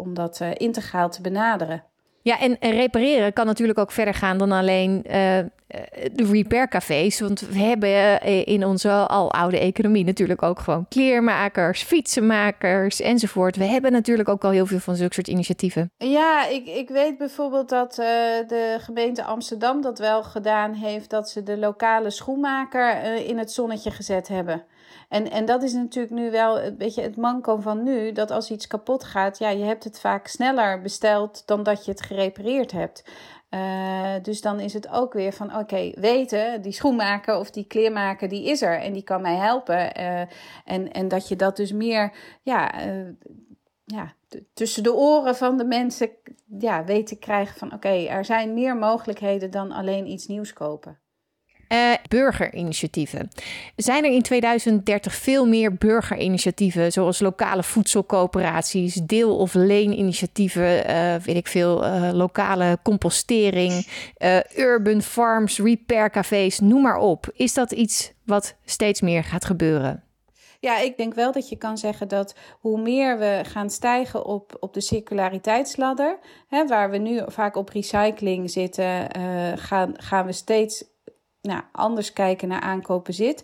om 0.00 0.14
dat 0.14 0.40
uh, 0.42 0.48
integraal 0.54 1.10
te 1.10 1.22
benaderen. 1.22 1.84
Ja, 2.22 2.40
en, 2.40 2.58
en, 2.58 2.70
repareren 2.70 3.32
kan 3.32 3.46
natuurlijk 3.46 3.78
ook 3.78 3.90
verder 3.90 4.14
gaan 4.14 4.38
dan 4.38 4.52
alleen 4.52 5.04
uh, 5.06 5.12
de 6.12 6.28
repaircafés. 6.30 7.20
Want 7.20 7.40
we 7.40 7.58
hebben 7.58 8.22
in 8.44 8.64
onze 8.64 8.90
al 8.90 9.32
oude 9.32 9.58
economie 9.58 10.04
natuurlijk 10.04 10.42
ook 10.42 10.58
gewoon 10.58 10.86
kleermakers, 10.88 11.82
fietsenmakers 11.82 13.00
enzovoort. 13.00 13.56
We 13.56 13.64
hebben 13.64 13.92
natuurlijk 13.92 14.28
ook 14.28 14.44
al 14.44 14.50
heel 14.50 14.66
veel 14.66 14.78
van 14.78 14.96
zulke 14.96 15.14
soort 15.14 15.28
initiatieven. 15.28 15.90
Ja, 15.96 16.46
ik, 16.46 16.66
ik 16.66 16.88
weet 16.88 17.18
bijvoorbeeld 17.18 17.68
dat 17.68 17.90
uh, 17.98 18.06
de 18.46 18.76
gemeente 18.80 19.24
Amsterdam 19.24 19.82
dat 19.82 19.98
wel 19.98 20.22
gedaan 20.22 20.72
heeft. 20.72 21.10
Dat 21.10 21.30
ze 21.30 21.42
de 21.42 21.58
lokale 21.58 22.10
schoenmaker 22.10 23.04
in 23.26 23.38
het 23.38 23.52
zonnetje 23.52 23.90
gezet 23.90 24.28
hebben. 24.28 24.64
En, 25.08 25.30
en 25.30 25.44
dat 25.44 25.62
is 25.62 25.72
natuurlijk 25.72 26.14
nu 26.14 26.30
wel 26.30 26.60
een 26.60 26.76
beetje 26.76 27.02
het 27.02 27.16
manko 27.16 27.56
van 27.56 27.82
nu. 27.82 28.12
Dat 28.12 28.30
als 28.30 28.50
iets 28.50 28.66
kapot 28.66 29.04
gaat, 29.04 29.38
ja, 29.38 29.48
je 29.48 29.64
hebt 29.64 29.84
het 29.84 30.00
vaak 30.00 30.26
sneller 30.26 30.80
besteld 30.80 31.46
dan 31.46 31.62
dat 31.62 31.84
je 31.84 31.90
het 31.90 32.02
gerepareerd 32.02 32.72
hebt. 32.72 33.04
Uh, 33.50 34.14
dus 34.22 34.40
dan 34.40 34.60
is 34.60 34.72
het 34.72 34.88
ook 34.88 35.12
weer 35.12 35.32
van, 35.32 35.56
oké, 35.56 35.90
weten, 35.94 36.62
die 36.62 36.72
schoenmaker 36.72 37.38
of 37.38 37.50
die 37.50 37.66
kleermaker, 37.66 38.28
die 38.28 38.44
is 38.44 38.62
er 38.62 38.80
en 38.80 38.92
die 38.92 39.02
kan 39.02 39.22
mij 39.22 39.36
helpen. 39.36 40.00
Uh, 40.00 40.20
en, 40.64 40.92
en 40.92 41.08
dat 41.08 41.28
je 41.28 41.36
dat 41.36 41.56
dus 41.56 41.72
meer, 41.72 42.12
ja, 42.42 42.86
uh, 42.86 43.08
ja, 43.84 44.14
tussen 44.54 44.82
de 44.82 44.94
oren 44.94 45.36
van 45.36 45.56
de 45.56 45.64
mensen 45.64 46.10
ja, 46.58 46.84
weet 46.84 47.06
te 47.06 47.18
krijgen 47.18 47.58
van, 47.58 47.72
oké, 47.72 48.06
er 48.06 48.24
zijn 48.24 48.54
meer 48.54 48.76
mogelijkheden 48.76 49.50
dan 49.50 49.72
alleen 49.72 50.06
iets 50.06 50.26
nieuws 50.26 50.52
kopen. 50.52 50.99
Uh, 51.72 51.92
burgerinitiatieven. 52.08 53.28
Zijn 53.76 54.04
er 54.04 54.10
in 54.10 54.22
2030 54.22 55.14
veel 55.14 55.46
meer 55.46 55.74
burgerinitiatieven, 55.74 56.92
zoals 56.92 57.20
lokale 57.20 57.62
voedselcoöperaties, 57.62 58.94
deel- 58.94 59.36
of 59.36 59.54
leeninitiatieven, 59.54 60.90
uh, 60.90 61.14
weet 61.14 61.36
ik 61.36 61.46
veel, 61.46 61.84
uh, 61.84 62.10
lokale 62.12 62.78
compostering, 62.82 63.86
urban 64.56 65.02
farms, 65.02 65.58
repaircafés, 65.58 66.60
noem 66.60 66.82
maar 66.82 66.98
op. 66.98 67.30
Is 67.34 67.54
dat 67.54 67.72
iets 67.72 68.12
wat 68.24 68.56
steeds 68.64 69.00
meer 69.00 69.24
gaat 69.24 69.44
gebeuren? 69.44 70.02
Ja, 70.60 70.78
ik 70.78 70.96
denk 70.96 71.14
wel 71.14 71.32
dat 71.32 71.48
je 71.48 71.56
kan 71.56 71.78
zeggen 71.78 72.08
dat 72.08 72.34
hoe 72.60 72.80
meer 72.80 73.18
we 73.18 73.40
gaan 73.42 73.70
stijgen 73.70 74.24
op, 74.24 74.56
op 74.60 74.74
de 74.74 74.80
circulariteitsladder, 74.80 76.18
hè, 76.48 76.66
waar 76.66 76.90
we 76.90 76.98
nu 76.98 77.22
vaak 77.26 77.56
op 77.56 77.68
recycling 77.68 78.50
zitten, 78.50 79.08
gaan, 79.58 79.94
gaan 79.96 80.26
we 80.26 80.32
steeds 80.32 80.84
nou, 81.42 81.62
anders 81.72 82.12
kijken 82.12 82.48
naar 82.48 82.60
aankopen 82.60 83.14
zit. 83.14 83.42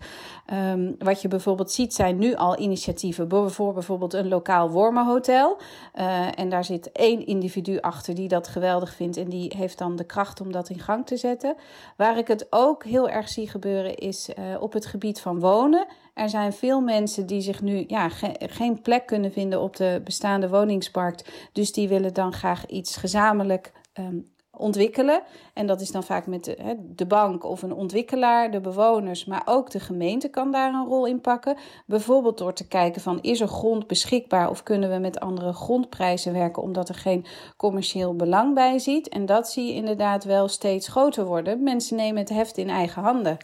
Um, 0.52 0.94
wat 0.98 1.22
je 1.22 1.28
bijvoorbeeld 1.28 1.70
ziet 1.70 1.94
zijn 1.94 2.18
nu 2.18 2.34
al 2.34 2.58
initiatieven 2.58 3.50
voor 3.50 3.72
bijvoorbeeld 3.72 4.12
een 4.12 4.28
lokaal 4.28 4.70
wormenhotel. 4.70 5.58
Uh, 5.94 6.38
en 6.38 6.48
daar 6.48 6.64
zit 6.64 6.92
één 6.92 7.26
individu 7.26 7.78
achter 7.80 8.14
die 8.14 8.28
dat 8.28 8.48
geweldig 8.48 8.94
vindt 8.94 9.16
en 9.16 9.28
die 9.28 9.52
heeft 9.56 9.78
dan 9.78 9.96
de 9.96 10.04
kracht 10.04 10.40
om 10.40 10.52
dat 10.52 10.68
in 10.68 10.78
gang 10.78 11.06
te 11.06 11.16
zetten. 11.16 11.56
Waar 11.96 12.18
ik 12.18 12.28
het 12.28 12.46
ook 12.50 12.84
heel 12.84 13.08
erg 13.08 13.28
zie 13.28 13.48
gebeuren 13.48 13.94
is 13.94 14.28
uh, 14.28 14.62
op 14.62 14.72
het 14.72 14.86
gebied 14.86 15.20
van 15.20 15.40
wonen. 15.40 15.86
Er 16.14 16.28
zijn 16.28 16.52
veel 16.52 16.80
mensen 16.80 17.26
die 17.26 17.40
zich 17.40 17.62
nu 17.62 17.84
ja, 17.86 18.08
ge 18.08 18.36
geen 18.38 18.82
plek 18.82 19.06
kunnen 19.06 19.32
vinden 19.32 19.60
op 19.60 19.76
de 19.76 20.00
bestaande 20.04 20.48
woningsmarkt. 20.48 21.30
Dus 21.52 21.72
die 21.72 21.88
willen 21.88 22.14
dan 22.14 22.32
graag 22.32 22.66
iets 22.66 22.96
gezamenlijk 22.96 23.72
um, 23.94 24.34
ontwikkelen. 24.56 25.22
En 25.54 25.66
dat 25.66 25.80
is 25.80 25.90
dan 25.90 26.04
vaak 26.04 26.26
met 26.26 26.44
de, 26.44 26.76
de, 26.94 27.06
bank 27.06 27.44
of 27.44 27.62
een 27.62 27.74
ontwikkelaar, 27.74 28.50
de 28.50 28.60
bewoners, 28.60 29.24
maar 29.24 29.42
ook 29.44 29.70
de 29.70 29.80
gemeente 29.80 30.28
kan 30.28 30.52
daar 30.52 30.74
een 30.74 30.86
rol 30.86 31.06
in 31.06 31.20
pakken. 31.20 31.56
Bijvoorbeeld 31.86 32.38
door 32.38 32.52
te 32.52 32.68
kijken 32.68 33.02
van 33.02 33.18
is 33.20 33.40
er 33.40 33.48
grond 33.48 33.86
beschikbaar 33.86 34.50
of 34.50 34.62
kunnen 34.62 34.90
we 34.90 34.98
met 34.98 35.20
andere 35.20 35.52
grondprijzen 35.52 36.32
werken 36.32 36.62
omdat 36.62 36.88
er 36.88 36.94
geen 36.94 37.24
commercieel 37.56 38.16
belang 38.16 38.54
bij 38.54 38.78
ziet. 38.78 39.08
En 39.08 39.26
dat 39.26 39.50
zie 39.50 39.66
je 39.66 39.74
inderdaad 39.74 40.24
wel 40.24 40.48
steeds 40.48 40.88
groter 40.88 41.24
worden. 41.24 41.62
Mensen 41.62 41.96
nemen 41.96 42.20
het 42.20 42.28
heft 42.28 42.58
in 42.58 42.68
eigen 42.68 43.02
handen. 43.02 43.38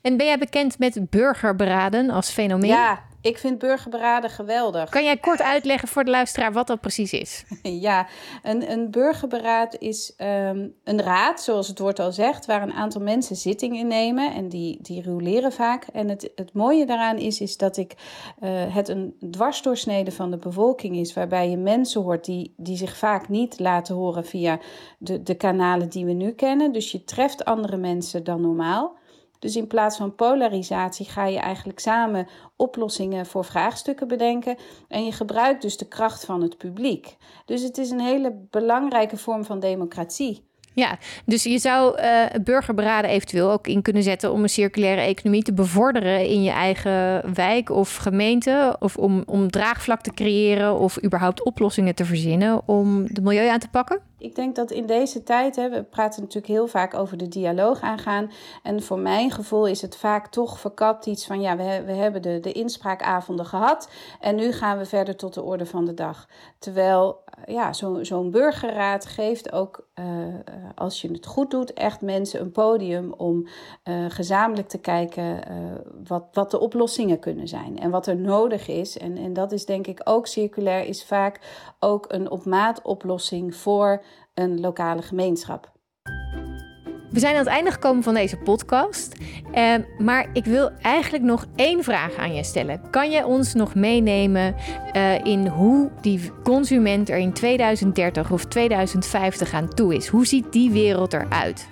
En 0.00 0.16
ben 0.16 0.26
jij 0.26 0.38
bekend 0.38 0.78
met 0.78 1.10
burgerberaden 1.10 2.10
als 2.10 2.30
fenomeen? 2.30 2.70
Ja, 2.70 3.02
ik 3.24 3.38
vind 3.38 3.58
burgerberaden 3.58 4.30
geweldig. 4.30 4.90
Kan 4.90 5.04
jij 5.04 5.16
kort 5.16 5.42
uitleggen 5.42 5.88
voor 5.88 6.04
de 6.04 6.10
luisteraar 6.10 6.52
wat 6.52 6.66
dat 6.66 6.80
precies 6.80 7.12
is? 7.12 7.44
ja, 7.62 8.06
een, 8.42 8.70
een 8.70 8.90
burgerberaad 8.90 9.76
is 9.78 10.14
um, 10.18 10.74
een 10.84 11.02
raad, 11.02 11.42
zoals 11.42 11.68
het 11.68 11.78
woord 11.78 11.98
al 11.98 12.12
zegt, 12.12 12.46
waar 12.46 12.62
een 12.62 12.72
aantal 12.72 13.00
mensen 13.00 13.36
zitting 13.36 13.76
in 13.76 13.86
nemen. 13.86 14.34
En 14.34 14.48
die, 14.48 14.78
die 14.82 15.02
roleren 15.02 15.52
vaak. 15.52 15.86
En 15.92 16.08
het, 16.08 16.30
het 16.34 16.52
mooie 16.52 16.86
daaraan 16.86 17.16
is, 17.16 17.40
is 17.40 17.56
dat 17.56 17.76
ik, 17.76 17.94
uh, 18.40 18.50
het 18.74 18.88
een 18.88 19.16
dwarsdoorsnede 19.30 20.12
van 20.12 20.30
de 20.30 20.38
bevolking 20.38 20.96
is, 20.96 21.14
waarbij 21.14 21.50
je 21.50 21.56
mensen 21.56 22.02
hoort 22.02 22.24
die, 22.24 22.54
die 22.56 22.76
zich 22.76 22.96
vaak 22.96 23.28
niet 23.28 23.58
laten 23.58 23.94
horen 23.94 24.24
via 24.24 24.58
de, 24.98 25.22
de 25.22 25.34
kanalen 25.34 25.88
die 25.88 26.04
we 26.04 26.12
nu 26.12 26.30
kennen. 26.30 26.72
Dus 26.72 26.92
je 26.92 27.04
treft 27.04 27.44
andere 27.44 27.76
mensen 27.76 28.24
dan 28.24 28.40
normaal. 28.40 29.02
Dus 29.44 29.56
in 29.56 29.66
plaats 29.66 29.96
van 29.96 30.14
polarisatie 30.14 31.06
ga 31.06 31.26
je 31.26 31.38
eigenlijk 31.38 31.78
samen 31.78 32.28
oplossingen 32.56 33.26
voor 33.26 33.44
vraagstukken 33.44 34.08
bedenken. 34.08 34.56
En 34.88 35.04
je 35.04 35.12
gebruikt 35.12 35.62
dus 35.62 35.76
de 35.76 35.88
kracht 35.88 36.24
van 36.24 36.42
het 36.42 36.58
publiek. 36.58 37.16
Dus 37.44 37.62
het 37.62 37.78
is 37.78 37.90
een 37.90 38.00
hele 38.00 38.46
belangrijke 38.50 39.16
vorm 39.16 39.44
van 39.44 39.60
democratie. 39.60 40.44
Ja, 40.74 40.98
dus 41.24 41.42
je 41.42 41.58
zou 41.58 42.00
uh, 42.00 42.24
burgerberaden 42.44 43.10
eventueel 43.10 43.50
ook 43.50 43.66
in 43.66 43.82
kunnen 43.82 44.02
zetten 44.02 44.32
om 44.32 44.42
een 44.42 44.48
circulaire 44.48 45.00
economie 45.00 45.42
te 45.42 45.52
bevorderen 45.52 46.28
in 46.28 46.42
je 46.42 46.50
eigen 46.50 47.34
wijk 47.34 47.70
of 47.70 47.96
gemeente. 47.96 48.76
Of 48.80 48.96
om, 48.96 49.22
om 49.26 49.50
draagvlak 49.50 50.00
te 50.00 50.12
creëren 50.12 50.78
of 50.78 51.04
überhaupt 51.04 51.44
oplossingen 51.44 51.94
te 51.94 52.04
verzinnen 52.04 52.68
om 52.68 53.14
de 53.14 53.20
milieu 53.20 53.48
aan 53.48 53.58
te 53.58 53.68
pakken? 53.68 54.00
Ik 54.24 54.34
denk 54.34 54.54
dat 54.54 54.70
in 54.70 54.86
deze 54.86 55.22
tijd, 55.22 55.56
hè, 55.56 55.68
we 55.68 55.82
praten 55.82 56.20
natuurlijk 56.20 56.52
heel 56.52 56.66
vaak 56.66 56.94
over 56.94 57.16
de 57.16 57.28
dialoog 57.28 57.80
aangaan. 57.80 58.30
En 58.62 58.82
voor 58.82 58.98
mijn 58.98 59.30
gevoel 59.30 59.66
is 59.66 59.82
het 59.82 59.96
vaak 59.96 60.26
toch 60.26 60.58
verkapt 60.58 61.06
iets 61.06 61.26
van, 61.26 61.40
ja, 61.40 61.56
we, 61.56 61.82
we 61.86 61.92
hebben 61.92 62.22
de, 62.22 62.40
de 62.40 62.52
inspraakavonden 62.52 63.46
gehad 63.46 63.90
en 64.20 64.36
nu 64.36 64.52
gaan 64.52 64.78
we 64.78 64.84
verder 64.84 65.16
tot 65.16 65.34
de 65.34 65.42
orde 65.42 65.66
van 65.66 65.84
de 65.84 65.94
dag. 65.94 66.28
Terwijl, 66.58 67.22
eh, 67.24 67.54
ja, 67.54 67.72
zo'n 67.72 68.04
zo 68.04 68.28
burgerraad 68.28 69.06
geeft 69.06 69.52
ook, 69.52 69.86
uh, 69.94 70.04
als 70.74 71.00
je 71.00 71.10
het 71.10 71.26
goed 71.26 71.50
doet, 71.50 71.72
echt 71.72 72.00
mensen 72.00 72.40
een 72.40 72.52
podium 72.52 73.12
om 73.12 73.46
uh, 73.84 74.04
gezamenlijk 74.08 74.68
te 74.68 74.78
kijken 74.78 75.40
wat, 76.06 76.24
wat 76.32 76.50
de 76.50 76.60
oplossingen 76.60 77.18
kunnen 77.18 77.48
zijn 77.48 77.78
en 77.78 77.90
wat 77.90 78.06
er 78.06 78.16
nodig 78.16 78.68
is. 78.68 78.98
En, 78.98 79.16
en 79.16 79.32
dat 79.32 79.52
is 79.52 79.66
denk 79.66 79.86
ik 79.86 80.00
ook 80.04 80.26
circulair, 80.26 80.84
is 80.84 81.04
vaak 81.04 81.40
ook 81.80 82.04
een 82.08 82.30
op 82.30 82.44
maat 82.44 82.82
oplossing 82.82 83.54
voor 83.56 84.02
een 84.34 84.60
lokale 84.60 85.02
gemeenschap. 85.02 85.72
We 87.10 87.20
zijn 87.20 87.32
aan 87.32 87.38
het 87.38 87.48
einde 87.48 87.70
gekomen 87.70 88.02
van 88.02 88.14
deze 88.14 88.36
podcast. 88.36 89.14
Eh, 89.52 89.74
maar 89.98 90.28
ik 90.32 90.44
wil 90.44 90.70
eigenlijk 90.82 91.24
nog 91.24 91.46
één 91.56 91.84
vraag 91.84 92.16
aan 92.16 92.34
je 92.34 92.44
stellen. 92.44 92.90
Kan 92.90 93.10
jij 93.10 93.22
ons 93.22 93.54
nog 93.54 93.74
meenemen 93.74 94.54
uh, 94.96 95.24
in 95.24 95.46
hoe 95.46 95.90
die 96.00 96.30
consument 96.42 97.08
er 97.08 97.16
in 97.16 97.32
2030 97.32 98.30
of 98.30 98.44
2050 98.44 99.52
aan 99.52 99.68
toe 99.68 99.94
is? 99.94 100.06
Hoe 100.06 100.26
ziet 100.26 100.52
die 100.52 100.70
wereld 100.70 101.12
eruit? 101.12 101.68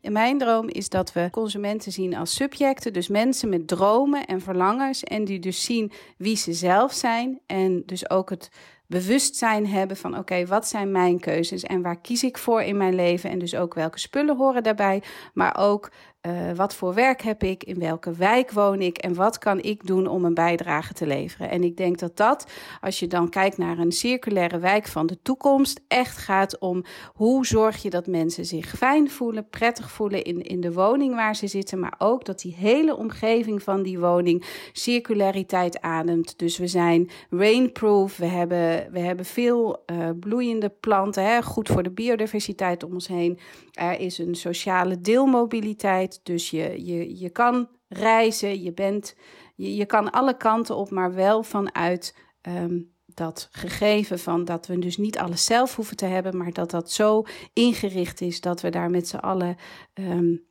In 0.00 0.12
mijn 0.12 0.38
droom 0.38 0.68
is 0.68 0.88
dat 0.88 1.12
we 1.12 1.28
consumenten 1.30 1.92
zien 1.92 2.16
als 2.16 2.34
subjecten, 2.34 2.92
dus 2.92 3.08
mensen 3.08 3.48
met 3.48 3.68
dromen 3.68 4.24
en 4.24 4.40
verlangens 4.40 5.04
en 5.04 5.24
die 5.24 5.38
dus 5.38 5.64
zien 5.64 5.92
wie 6.18 6.36
ze 6.36 6.52
zelf 6.52 6.92
zijn 6.92 7.40
en 7.46 7.82
dus 7.86 8.10
ook 8.10 8.30
het 8.30 8.50
bewustzijn 8.86 9.66
hebben 9.66 9.96
van 9.96 10.18
oké, 10.18 10.46
wat 10.46 10.68
zijn 10.68 10.90
mijn 10.90 11.20
keuzes 11.20 11.62
en 11.62 11.82
waar 11.82 12.00
kies 12.00 12.22
ik 12.22 12.38
voor 12.38 12.62
in 12.62 12.76
mijn 12.76 12.94
leven? 12.94 13.30
En 13.30 13.38
dus 13.38 13.54
ook 13.54 13.74
welke 13.74 13.98
spullen 13.98 14.36
horen 14.36 14.62
daarbij, 14.62 15.02
maar 15.34 15.56
ook 15.58 15.90
uh, 16.26 16.32
wat 16.56 16.74
voor 16.74 16.94
werk 16.94 17.22
heb 17.22 17.42
ik, 17.42 17.64
in 17.64 17.78
welke 17.78 18.12
wijk 18.12 18.50
woon 18.50 18.80
ik 18.80 18.98
en 18.98 19.14
wat 19.14 19.38
kan 19.38 19.62
ik 19.62 19.86
doen 19.86 20.06
om 20.06 20.24
een 20.24 20.34
bijdrage 20.34 20.92
te 20.92 21.06
leveren. 21.06 21.50
En 21.50 21.64
ik 21.64 21.76
denk 21.76 21.98
dat 21.98 22.16
dat, 22.16 22.46
als 22.80 22.98
je 22.98 23.06
dan 23.06 23.28
kijkt 23.28 23.58
naar 23.58 23.78
een 23.78 23.92
circulaire 23.92 24.58
wijk 24.58 24.86
van 24.86 25.06
de 25.06 25.18
toekomst, 25.22 25.80
echt 25.88 26.16
gaat 26.16 26.58
om 26.58 26.84
hoe 27.12 27.46
zorg 27.46 27.82
je 27.82 27.90
dat 27.90 28.06
mensen 28.06 28.44
zich 28.44 28.66
fijn 28.68 29.10
voelen, 29.10 29.48
prettig 29.48 29.90
voelen 29.90 30.24
in, 30.24 30.42
in 30.42 30.60
de 30.60 30.72
woning 30.72 31.14
waar 31.14 31.36
ze 31.36 31.46
zitten, 31.46 31.78
maar 31.78 31.94
ook 31.98 32.24
dat 32.24 32.40
die 32.40 32.54
hele 32.54 32.96
omgeving 32.96 33.62
van 33.62 33.82
die 33.82 33.98
woning 33.98 34.44
circulariteit 34.72 35.80
ademt. 35.80 36.38
Dus 36.38 36.58
we 36.58 36.66
zijn 36.66 37.10
rainproof, 37.30 38.16
we 38.16 38.26
hebben, 38.26 38.92
we 38.92 38.98
hebben 38.98 39.24
veel 39.24 39.82
uh, 39.92 40.08
bloeiende 40.20 40.68
planten, 40.80 41.24
hè, 41.24 41.42
goed 41.42 41.68
voor 41.68 41.82
de 41.82 41.90
biodiversiteit 41.90 42.82
om 42.82 42.92
ons 42.92 43.08
heen. 43.08 43.38
Er 43.72 44.00
is 44.00 44.18
een 44.18 44.34
sociale 44.34 45.00
deelmobiliteit, 45.00 46.13
dus 46.22 46.50
je, 46.50 46.84
je, 46.84 47.18
je 47.18 47.30
kan 47.30 47.68
reizen, 47.88 48.62
je, 48.62 48.72
bent, 48.72 49.16
je, 49.54 49.76
je 49.76 49.86
kan 49.86 50.10
alle 50.10 50.36
kanten 50.36 50.76
op, 50.76 50.90
maar 50.90 51.14
wel 51.14 51.42
vanuit 51.42 52.16
um, 52.42 52.92
dat 53.06 53.48
gegeven 53.50 54.18
van 54.18 54.44
dat 54.44 54.66
we 54.66 54.78
dus 54.78 54.96
niet 54.96 55.18
alles 55.18 55.44
zelf 55.44 55.76
hoeven 55.76 55.96
te 55.96 56.04
hebben, 56.04 56.36
maar 56.36 56.52
dat 56.52 56.70
dat 56.70 56.90
zo 56.90 57.24
ingericht 57.52 58.20
is 58.20 58.40
dat 58.40 58.60
we 58.60 58.70
daar 58.70 58.90
met 58.90 59.08
z'n 59.08 59.16
allen 59.16 59.56
um, 59.94 60.44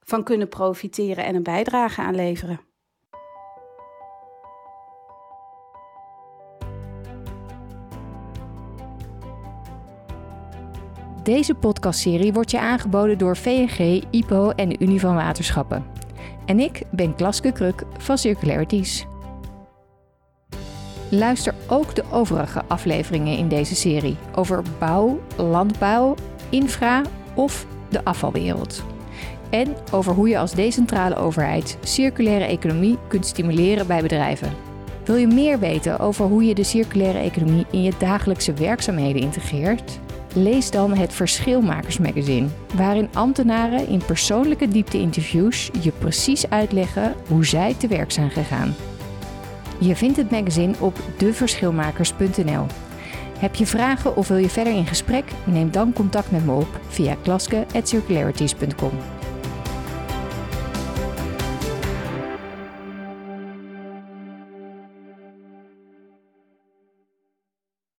van 0.00 0.24
kunnen 0.24 0.48
profiteren 0.48 1.24
en 1.24 1.34
een 1.34 1.42
bijdrage 1.42 2.00
aan 2.00 2.14
leveren. 2.14 2.60
Deze 11.26 11.54
podcastserie 11.54 12.32
wordt 12.32 12.50
je 12.50 12.60
aangeboden 12.60 13.18
door 13.18 13.36
VNG, 13.36 14.04
IPO 14.10 14.50
en 14.50 14.68
de 14.68 14.76
Unie 14.78 15.00
van 15.00 15.14
Waterschappen. 15.14 15.84
En 16.44 16.60
ik 16.60 16.82
ben 16.90 17.14
Klaske 17.14 17.52
Kruk 17.52 17.82
van 17.98 18.18
Circularities. 18.18 19.06
Luister 21.10 21.54
ook 21.68 21.94
de 21.94 22.04
overige 22.10 22.62
afleveringen 22.68 23.36
in 23.36 23.48
deze 23.48 23.74
serie 23.74 24.16
over 24.34 24.62
bouw, 24.78 25.20
landbouw, 25.36 26.14
infra 26.50 27.02
of 27.34 27.66
de 27.88 28.04
afvalwereld. 28.04 28.84
En 29.50 29.74
over 29.92 30.12
hoe 30.12 30.28
je 30.28 30.38
als 30.38 30.52
decentrale 30.52 31.16
overheid 31.16 31.78
circulaire 31.82 32.44
economie 32.44 32.98
kunt 33.08 33.26
stimuleren 33.26 33.86
bij 33.86 34.02
bedrijven. 34.02 34.52
Wil 35.04 35.16
je 35.16 35.26
meer 35.26 35.58
weten 35.58 35.98
over 35.98 36.26
hoe 36.26 36.44
je 36.44 36.54
de 36.54 36.64
circulaire 36.64 37.18
economie 37.18 37.66
in 37.70 37.82
je 37.82 37.92
dagelijkse 37.98 38.52
werkzaamheden 38.52 39.22
integreert? 39.22 40.00
Lees 40.38 40.70
dan 40.70 40.96
het 40.96 41.12
Verschilmakersmagazine, 41.12 42.48
waarin 42.74 43.08
ambtenaren 43.12 43.88
in 43.88 44.02
persoonlijke 44.06 44.68
diepte-interviews 44.68 45.70
je 45.80 45.90
precies 45.90 46.50
uitleggen 46.50 47.14
hoe 47.28 47.44
zij 47.44 47.74
te 47.74 47.86
werk 47.86 48.12
zijn 48.12 48.30
gegaan. 48.30 48.74
Je 49.78 49.96
vindt 49.96 50.16
het 50.16 50.30
magazine 50.30 50.74
op 50.80 50.98
deverschilmakers.nl. 51.16 52.66
Heb 53.38 53.54
je 53.54 53.66
vragen 53.66 54.16
of 54.16 54.28
wil 54.28 54.36
je 54.36 54.48
verder 54.48 54.72
in 54.72 54.86
gesprek? 54.86 55.24
Neem 55.44 55.70
dan 55.70 55.92
contact 55.92 56.30
met 56.30 56.44
me 56.44 56.52
op 56.52 56.80
via 56.88 57.16
klaske.circularities.com. 57.22 59.15